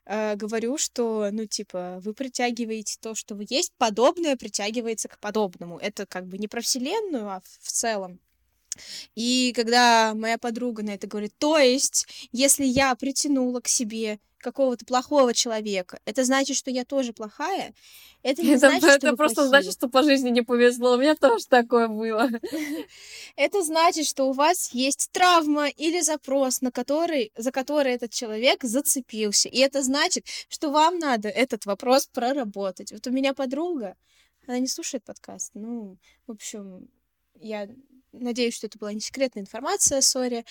[0.06, 5.76] uh, говорю, что, ну, типа, вы притягиваете то, что вы есть, подобное притягивается к подобному.
[5.76, 8.18] Это как бы не про вселенную, а в целом.
[9.14, 14.84] И когда моя подруга на это говорит, то есть, если я притянула к себе какого-то
[14.84, 17.74] плохого человека, это значит, что я тоже плохая?
[18.22, 19.48] Это не это, значит, это что просто плохие.
[19.48, 20.92] значит, что по жизни не повезло.
[20.94, 22.28] У меня тоже такое было.
[23.36, 28.62] Это значит, что у вас есть травма или запрос, на который, за который этот человек
[28.62, 29.48] зацепился.
[29.48, 32.92] И это значит, что вам надо этот вопрос проработать.
[32.92, 33.96] Вот у меня подруга,
[34.46, 35.52] она не слушает подкаст.
[35.54, 36.88] Ну, в общем,
[37.40, 37.68] я
[38.12, 40.44] надеюсь, что это была не секретная информация, сори,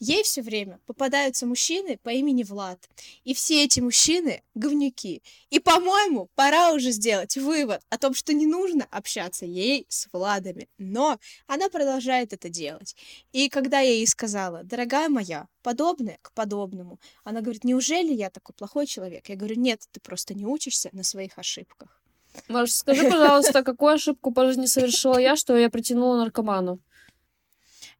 [0.00, 2.88] ей все время попадаются мужчины по имени Влад.
[3.24, 5.22] И все эти мужчины— говнюки.
[5.50, 10.68] И, по-моему, пора уже сделать вывод о том, что не нужно общаться ей с Владами.
[10.78, 12.96] Но она продолжает это делать.
[13.32, 18.54] И когда я ей сказала, дорогая моя, подобное к подобному, она говорит, неужели я такой
[18.54, 19.28] плохой человек?
[19.28, 21.99] Я говорю, нет, ты просто не учишься на своих ошибках.
[22.48, 26.80] Маш, скажи, пожалуйста, какую ошибку по жизни совершила я, что я притянула наркоману?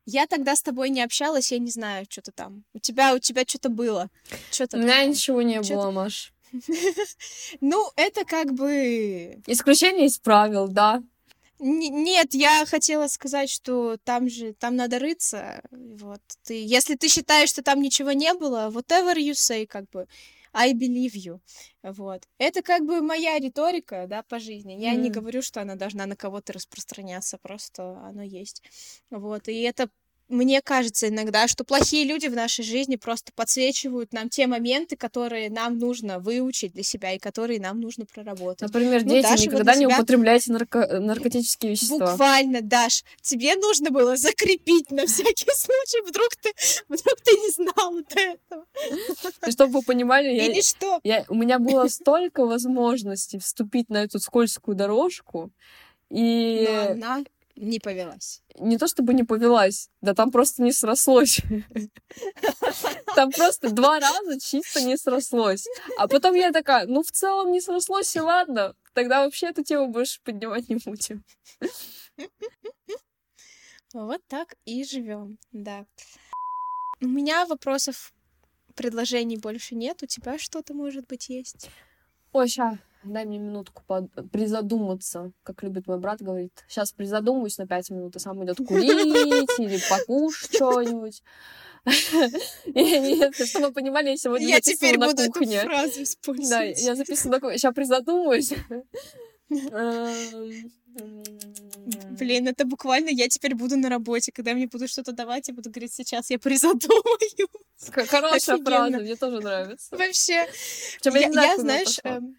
[0.07, 2.65] Я тогда с тобой не общалась, я не знаю, что то там.
[2.75, 4.09] У тебя, у тебя что-то было.
[4.51, 6.33] Что-то у меня ничего не было, Маш.
[7.61, 9.41] Ну, это как бы...
[9.47, 11.03] Исключение из правил, да.
[11.61, 15.63] Нет, я хотела сказать, что там же, там надо рыться.
[15.71, 20.09] Вот, ты, если ты считаешь, что там ничего не было, whatever you say, как бы,
[20.53, 21.41] I believe you.
[21.83, 22.27] Вот.
[22.39, 24.73] Это как бы моя риторика, да, по жизни.
[24.73, 24.99] Я mm.
[24.99, 28.63] не говорю, что она должна на кого-то распространяться, просто оно есть.
[29.11, 29.49] Вот.
[29.49, 29.91] И это
[30.31, 35.51] мне кажется иногда, что плохие люди в нашей жизни просто подсвечивают нам те моменты, которые
[35.51, 38.63] нам нужно выучить для себя и которые нам нужно проработать.
[38.63, 41.01] Например, ну, дети, Даша, никогда вот не употребляйте нарко...
[41.01, 42.13] наркотические вещества.
[42.13, 46.53] Буквально, Даш, тебе нужно было закрепить на всякий случай, вдруг ты,
[46.89, 48.67] вдруг ты не знала до этого.
[49.47, 50.47] И чтобы вы понимали, я...
[50.47, 51.01] Или что?
[51.03, 51.25] Я...
[51.29, 55.51] у меня было столько возможностей вступить на эту скользкую дорожку,
[56.11, 56.67] и...
[56.69, 57.25] Но она
[57.57, 58.43] не повелась.
[58.59, 61.41] Не то чтобы не повелась, да там просто не срослось.
[63.15, 65.67] Там просто два раза чисто не срослось.
[65.99, 69.89] А потом я такая, ну в целом не срослось, и ладно, тогда вообще эту тему
[69.89, 71.25] больше поднимать не будем.
[73.93, 75.85] Вот так и живем, да.
[77.01, 78.13] У меня вопросов,
[78.75, 80.03] предложений больше нет.
[80.03, 81.69] У тебя что-то, может быть, есть?
[82.33, 82.79] Ой, ща.
[83.03, 84.11] Дай мне минутку под...
[84.31, 86.53] призадуматься, как любит мой брат, говорит.
[86.69, 91.23] Сейчас призадумаюсь на пять минут, и сам идет курить или покушать что-нибудь.
[93.47, 96.51] Чтобы вы понимали, я сегодня Я теперь буду эту фразу использовать.
[96.51, 97.59] Да, я записываю на кухне.
[97.59, 98.53] Сейчас призадумаюсь.
[102.19, 104.33] Блин, это буквально я теперь буду на работе.
[104.33, 107.19] Когда мне будут что-то давать, я буду говорить, сейчас я призадумаю.
[108.09, 109.97] Хорошая фраза, мне тоже нравится.
[109.97, 110.47] Вообще,
[111.05, 112.37] я, знаешь, эм,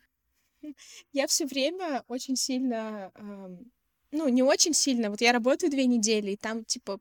[1.14, 3.12] я все время очень сильно,
[4.12, 7.00] ну, не очень сильно, вот я работаю две недели, и там, типа,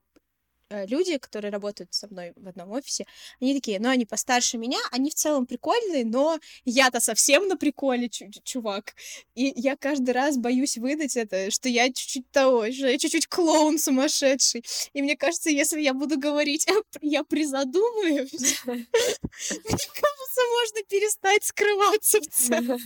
[0.70, 3.06] люди, которые работают со мной в одном офисе,
[3.40, 8.08] они такие, ну, они постарше меня, они в целом прикольные, но я-то совсем на приколе,
[8.08, 8.94] чувак.
[9.34, 13.78] И я каждый раз боюсь выдать это, что я чуть-чуть того, что я чуть-чуть клоун
[13.78, 14.64] сумасшедший.
[14.92, 16.66] И мне кажется, если я буду говорить,
[17.00, 18.32] я призадумаюсь,
[18.66, 18.86] мне
[19.44, 22.80] кажется, можно перестать скрываться в целом.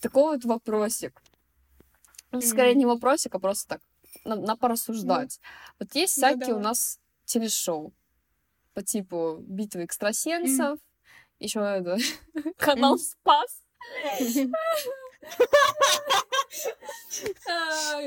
[0.00, 1.22] Такой вот вопросик.
[2.40, 3.80] Скорее не вопросик, а просто так
[4.24, 5.36] на, на порассуждать.
[5.36, 5.74] Mm.
[5.80, 7.92] Вот есть всякие ну, у нас телешоу
[8.72, 10.82] по типу битвы экстрасенсов, mm.
[11.38, 11.96] еще это
[12.56, 13.62] канал Спас.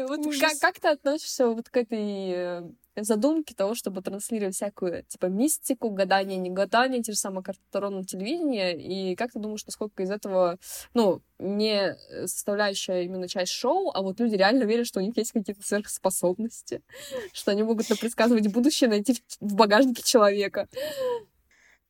[0.08, 0.26] Вот
[0.60, 2.62] как ты относишься вот к этой э,
[2.96, 8.76] задумки того, чтобы транслировать всякую, типа, мистику, гадание, не гадание, те же самые карторонные телевидения,
[8.76, 10.58] и как ты думаешь, насколько из этого,
[10.94, 11.96] ну, не
[12.26, 16.82] составляющая именно часть шоу, а вот люди реально верят, что у них есть какие-то сверхспособности,
[17.34, 20.68] что они могут предсказывать будущее, найти в багажнике человека.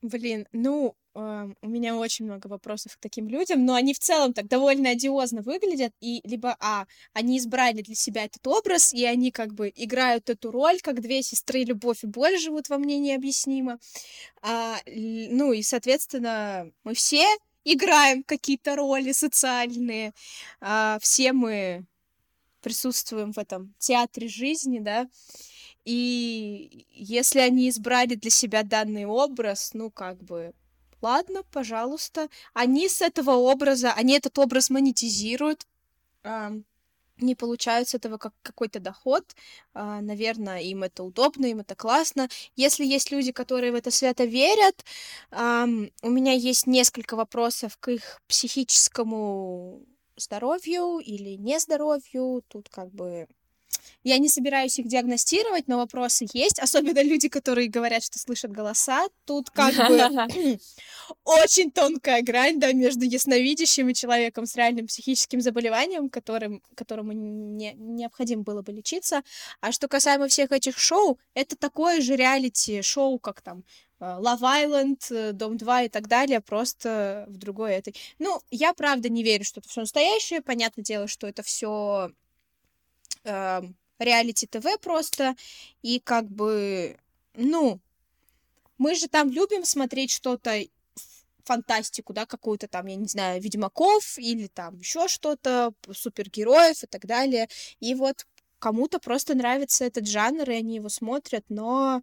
[0.01, 4.33] Блин, ну, э, у меня очень много вопросов к таким людям, но они в целом
[4.33, 9.31] так довольно одиозно выглядят, и либо, а, они избрали для себя этот образ, и они
[9.31, 13.79] как бы играют эту роль, как две сестры Любовь и Боль живут во мне необъяснимо.
[14.41, 17.25] А, ну, и, соответственно, мы все
[17.63, 20.13] играем какие-то роли социальные,
[20.61, 21.85] а, все мы
[22.61, 25.07] присутствуем в этом театре жизни, да,
[25.87, 30.53] и если они избрали для себя данный образ, ну, как бы,
[31.01, 32.29] ладно, пожалуйста.
[32.53, 35.67] Они с этого образа, они этот образ монетизируют,
[36.23, 36.51] э,
[37.19, 39.35] не получают с этого как какой-то доход.
[39.73, 42.29] Э, наверное, им это удобно, им это классно.
[42.55, 44.85] Если есть люди, которые в это свято верят,
[45.31, 45.65] э,
[46.03, 49.85] у меня есть несколько вопросов к их психическому
[50.17, 52.43] здоровью или нездоровью.
[52.47, 53.27] Тут как бы
[54.07, 59.07] я не собираюсь их диагностировать, но вопросы есть, особенно люди, которые говорят, что слышат голоса.
[59.25, 60.59] Тут как бы
[61.25, 67.73] очень тонкая грань, да, между ясновидящим и человеком с реальным психическим заболеванием, которым, которому не,
[67.73, 69.23] необходимо было бы лечиться.
[69.59, 73.65] А что касаемо всех этих шоу, это такое же реалити-шоу, как там
[73.99, 77.93] э, Love Island, э, Дом 2 и так далее, просто в другой этой.
[78.19, 80.41] Ну, я правда не верю, что это все настоящее.
[80.41, 82.11] Понятное дело, что это все
[83.99, 85.35] реалити ТВ просто,
[85.81, 86.97] и как бы,
[87.33, 87.79] ну,
[88.77, 90.63] мы же там любим смотреть что-то
[91.43, 97.05] фантастику, да, какую-то там, я не знаю, Ведьмаков или там еще что-то, супергероев и так
[97.05, 97.47] далее.
[97.79, 98.27] И вот
[98.59, 102.01] кому-то просто нравится этот жанр, и они его смотрят, но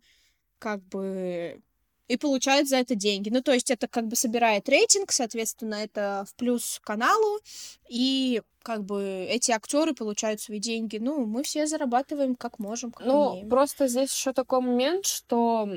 [0.58, 1.60] как бы
[2.08, 3.30] и получают за это деньги.
[3.30, 7.40] Ну, то есть это как бы собирает рейтинг, соответственно, это в плюс каналу,
[7.88, 10.98] и как бы эти актеры получают свои деньги.
[10.98, 13.48] Ну, мы все зарабатываем как можем, как ну, умеем.
[13.48, 15.68] просто здесь еще такой момент, что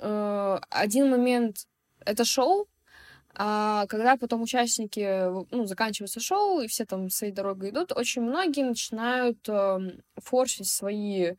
[0.00, 1.66] э, один момент
[2.04, 2.66] это шоу,
[3.34, 8.64] а когда потом участники, ну, заканчивается шоу, и все там своей дорогой идут, очень многие
[8.64, 9.78] начинают э,
[10.16, 11.34] форсить свои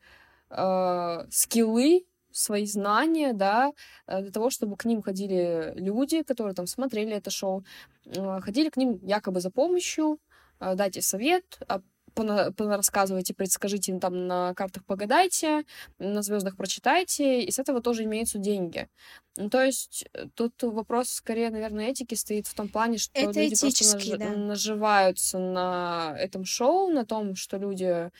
[0.50, 3.72] э, скиллы свои знания, да,
[4.06, 7.64] э, для того, чтобы к ним ходили люди, которые там смотрели это шоу,
[8.06, 10.18] э, ходили к ним якобы за помощью, э,
[10.60, 11.80] дайте совет, а
[12.16, 15.64] рассказывайте, предскажите там на картах погадайте,
[15.98, 18.88] на звездах прочитайте, и с этого тоже имеются деньги.
[19.36, 23.56] Ну, то есть тут вопрос скорее, наверное, этики стоит в том плане, что Это люди
[23.58, 24.06] просто наж...
[24.18, 24.30] да.
[24.30, 28.10] наживаются на этом шоу, на том, что люди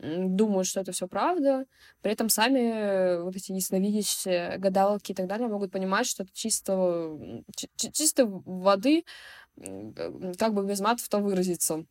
[0.00, 1.64] думают, что это все правда,
[2.02, 6.32] при этом сами э, вот эти ясновидящие, гадалки и так далее могут понимать, что это
[6.32, 7.18] чисто,
[7.76, 9.04] чисто воды,
[10.38, 11.84] как бы без мат в том выразиться.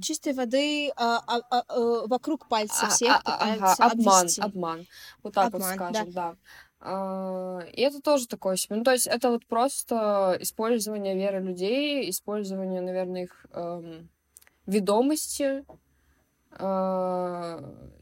[0.00, 4.40] Чистой воды а, а, а, а, вокруг пальца а, всех а, ага, обман, обвести.
[4.40, 4.86] обман.
[5.22, 6.34] Вот так обман, вот скажем, да.
[6.80, 7.66] да.
[7.72, 8.76] И это тоже такое себе.
[8.76, 14.08] Ну, то есть это вот просто использование веры людей, использование, наверное, их эм,
[14.66, 15.64] ведомости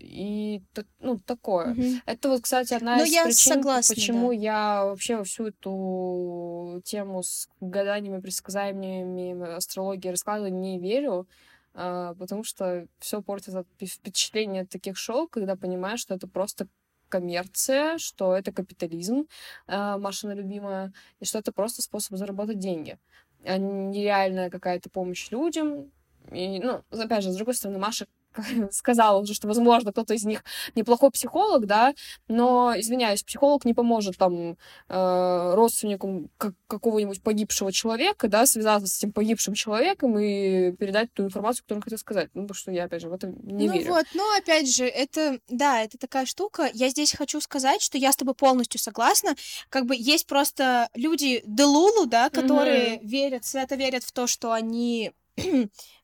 [0.00, 0.62] и
[1.00, 1.68] ну, такое.
[1.68, 2.02] Мгм.
[2.06, 4.36] Это вот, кстати, одна Ну, из я причин, согласна, почему да.
[4.36, 11.26] я вообще во всю эту тему с гаданиями, предсказаниями, астрологией, раскладом не верю,
[11.74, 16.66] а, потому что все портит впечатление от таких шоу, когда понимаешь, что это просто
[17.08, 19.26] коммерция, что это капитализм,
[19.66, 22.98] а, Машина любимая, и что это просто способ заработать деньги,
[23.44, 25.90] а не реальная какая-то помощь людям.
[26.30, 28.06] И, ну, опять же, с другой стороны, Маша
[28.70, 31.94] сказала уже, что, возможно, кто-то из них неплохой психолог, да,
[32.28, 34.56] но, извиняюсь, психолог не поможет там
[34.88, 41.24] э, родственнику как- какого-нибудь погибшего человека, да, связаться с этим погибшим человеком и передать ту
[41.24, 42.30] информацию, которую он хотел сказать.
[42.34, 43.90] Ну, потому что я, опять же, в это не ну верю.
[43.90, 46.70] вот, но опять же, это, да, это такая штука.
[46.72, 49.34] Я здесь хочу сказать, что я с тобой полностью согласна.
[49.68, 55.12] Как бы есть просто люди Делулу, да, которые верят, свято верят в то, что они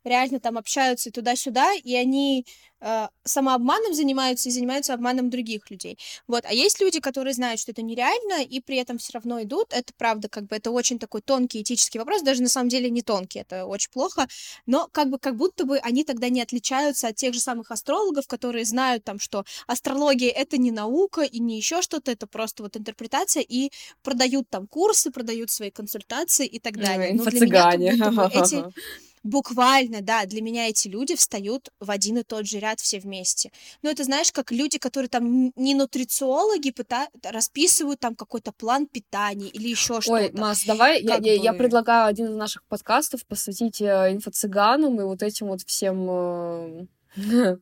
[0.09, 2.47] реально там общаются и туда-сюда, и они
[2.81, 5.99] э, самообманом занимаются и занимаются обманом других людей.
[6.27, 6.45] Вот.
[6.45, 9.73] А есть люди, которые знают, что это нереально, и при этом все равно идут.
[9.73, 13.03] Это правда, как бы это очень такой тонкий этический вопрос, даже на самом деле не
[13.03, 14.29] тонкий, это очень плохо.
[14.67, 18.27] Но как бы как будто бы они тогда не отличаются от тех же самых астрологов,
[18.27, 22.77] которые знают там, что астрология это не наука и не еще что-то, это просто вот
[22.77, 23.71] интерпретация, и
[24.03, 27.15] продают там курсы, продают свои консультации и так далее.
[27.15, 28.65] Но для меня как будто бы эти
[29.25, 33.51] Буквально, да, для меня эти люди встают в один и тот же ряд все вместе.
[33.83, 39.49] Ну, это знаешь, как люди, которые там не нутрициологи, пыта- расписывают там какой-то план питания
[39.49, 40.13] или еще что-то.
[40.25, 44.13] Ой, Маш, давай, я, Как я, я бы- предлагаю один из наших подкастов посвятить э,
[44.13, 46.87] инфо-цыганам и вот этим вот всем э,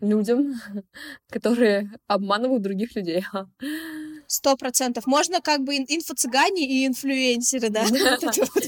[0.00, 0.60] людям,
[1.30, 3.24] которые обманывают других людей.
[4.30, 5.06] Сто процентов.
[5.06, 7.82] Можно как бы ин- инфо-цыгане и инфлюенсеры, да?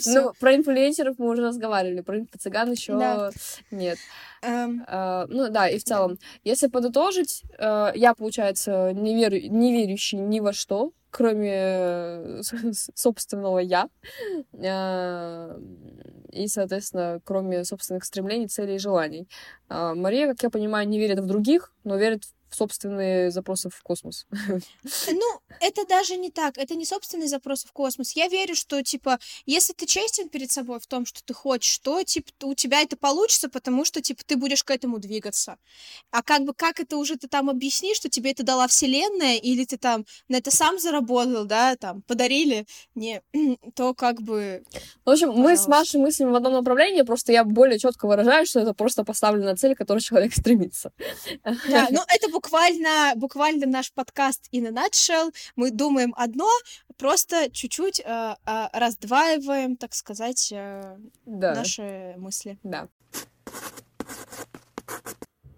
[0.06, 2.92] Ну, про инфлюенсеров мы уже разговаривали, про инфо-цыган еще
[3.70, 3.98] нет.
[4.42, 10.40] Эм, А, ну да, и в целом, если подытожить, э, я, получается, не, верящий ни
[10.40, 12.40] во что, кроме э,
[12.94, 13.88] собственного я.
[14.64, 15.58] А,
[16.32, 19.28] И, соответственно, кроме собственных стремлений, целей и желаний.
[19.68, 24.26] Мария, как я понимаю, не верит в других, но верит в собственные запросы в космос.
[25.12, 26.56] Ну, это даже не так.
[26.56, 28.12] Это не собственный запрос в космос.
[28.12, 32.02] Я верю, что, типа, если ты честен перед собой в том, что ты хочешь, то,
[32.02, 35.56] типа, у тебя это получится, потому что, типа, ты будешь к этому двигаться.
[36.10, 39.64] А как бы, как это уже ты там объяснишь, что тебе это дала Вселенная, или
[39.64, 43.22] ты там на это сам заработал, да, там, подарили, не,
[43.74, 44.62] то как бы...
[45.04, 45.70] В общем, мы с Пожалуйста.
[45.70, 49.74] Машей мыслим в одном направлении, просто я более четко выражаю, что это просто поставленная цель,
[49.74, 50.92] к которой человек стремится.
[51.44, 55.32] Да, ну, это буквально, буквально наш подкаст in a nutshell.
[55.56, 56.48] Мы думаем одно,
[56.96, 61.54] просто чуть-чуть э, э, раздваиваем, так сказать, э, Да.
[61.54, 62.58] наши мысли.
[62.62, 62.88] Да.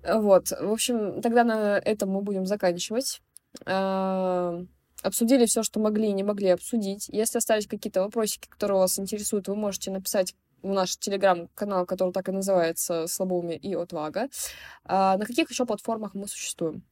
[0.03, 3.23] Вот, в общем, тогда на этом мы будем заканчивать.
[3.67, 4.61] А,
[5.03, 7.09] Обсудили все, что могли и не могли обсудить.
[7.09, 12.33] Если остались какие-то вопросики, которые вас интересуют, вы можете написать наш телеграм-канал, который так и
[12.33, 14.29] называется «Слабоумие и отвага».
[14.85, 16.85] А на каких еще платформах мы существуем?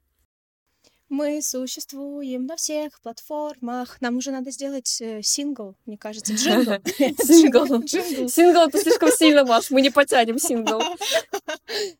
[1.11, 4.01] Мы существуем на всех платформах.
[4.01, 6.75] Нам уже надо сделать э, сингл, мне кажется, джингл.
[7.25, 7.67] Сингл.
[8.29, 10.81] Сингл это слишком сильно, Маш, мы не потянем сингл.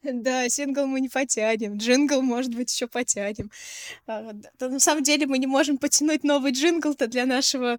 [0.05, 1.77] Да, сингл мы не потянем.
[1.77, 3.51] Джингл, может быть, еще потянем.
[4.07, 7.79] А, На самом деле мы не можем потянуть новый джингл-то для нашего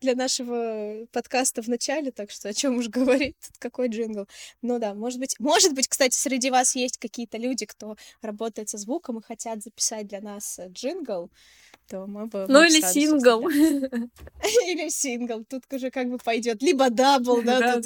[0.00, 4.26] для нашего подкаста в начале, так что о чем уж говорить, какой джингл.
[4.60, 8.78] Ну да, может быть, может быть, кстати, среди вас есть какие-то люди, кто работает со
[8.78, 11.30] звуком и хотят записать для нас э, джингл,
[11.88, 12.46] то мы бы...
[12.48, 13.48] Ну или сингл.
[13.48, 15.44] Или сингл.
[15.44, 16.62] Тут уже как бы пойдет.
[16.62, 17.80] Либо дабл, да,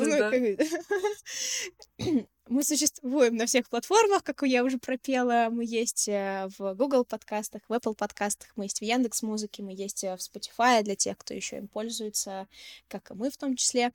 [2.50, 5.50] Мы существуем на всех платформах, как я уже пропела.
[5.52, 9.72] Мы есть э, в Google подкастах, в Apple подкастах, мы есть в Яндекс Музыке, мы
[9.72, 12.48] есть э, в Spotify для тех, кто еще им пользуется,
[12.88, 13.92] как и мы в том числе.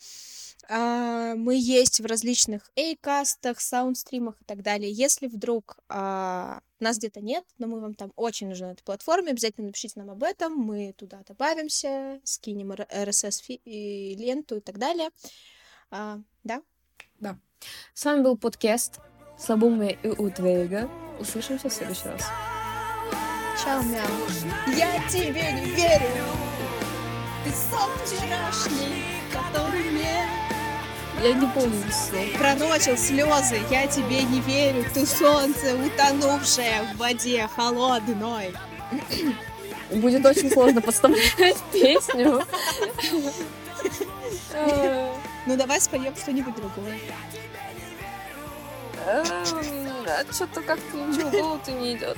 [0.69, 4.89] А, Мы есть в различных A-кастах, саундстримах и так далее.
[4.89, 9.31] Если вдруг а, нас где-то нет, но мы вам там очень нужны на этой платформе,
[9.31, 15.09] обязательно напишите нам об этом, мы туда добавимся, скинем RSS-ленту и так далее.
[15.91, 16.61] А, Да,
[17.93, 18.99] С вами был подкаст
[19.39, 20.89] «Слабоумие и утвейга».
[21.19, 22.21] Услышимся в следующий раз.
[23.63, 24.03] чао, мяу.
[24.75, 26.25] Я тебе не верю,
[27.43, 30.27] ты сон вчерашний, который мне
[31.23, 32.37] Я не помню все.
[32.37, 38.53] Проносил слезы, я тебе не верю, ты солнце, утонувшее в воде холодной.
[39.89, 42.43] Будет очень сложно подставлять песню.
[45.45, 46.99] Ну давай споем что-нибудь другое.
[49.05, 49.25] эм,
[50.07, 52.17] а что-то как-то ничего в голову-то не идет.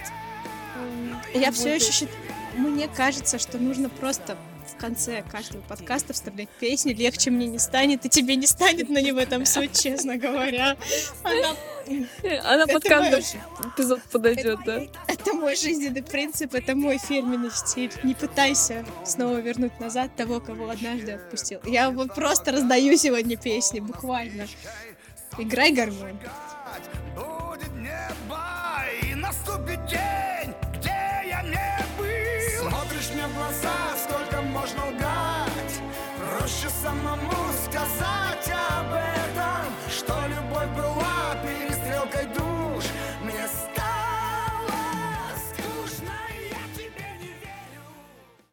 [1.33, 2.17] Я все еще считаю,
[2.55, 4.37] мне кажется, что нужно просто
[4.67, 8.99] в конце каждого подкаста вставлять песню «Легче мне не станет, и тебе не станет», но
[8.99, 10.75] не в этом суть, честно говоря.
[11.23, 11.55] Она,
[12.43, 14.81] Она под каждый мой- эпизод подойдет, да.
[15.07, 17.91] это мой жизненный принцип, это мой фирменный стиль.
[18.03, 21.59] Не пытайся снова вернуть назад того, кого однажды отпустил.
[21.65, 24.47] Я вот просто раздаю сегодня песни, буквально.
[25.37, 26.19] Играй гармонь.
[27.15, 30.36] Будет небо и наступит день,
[34.57, 35.81] можно лгать.
[36.17, 37.31] Проще самому
[37.65, 40.96] сказать об этом Что любовь была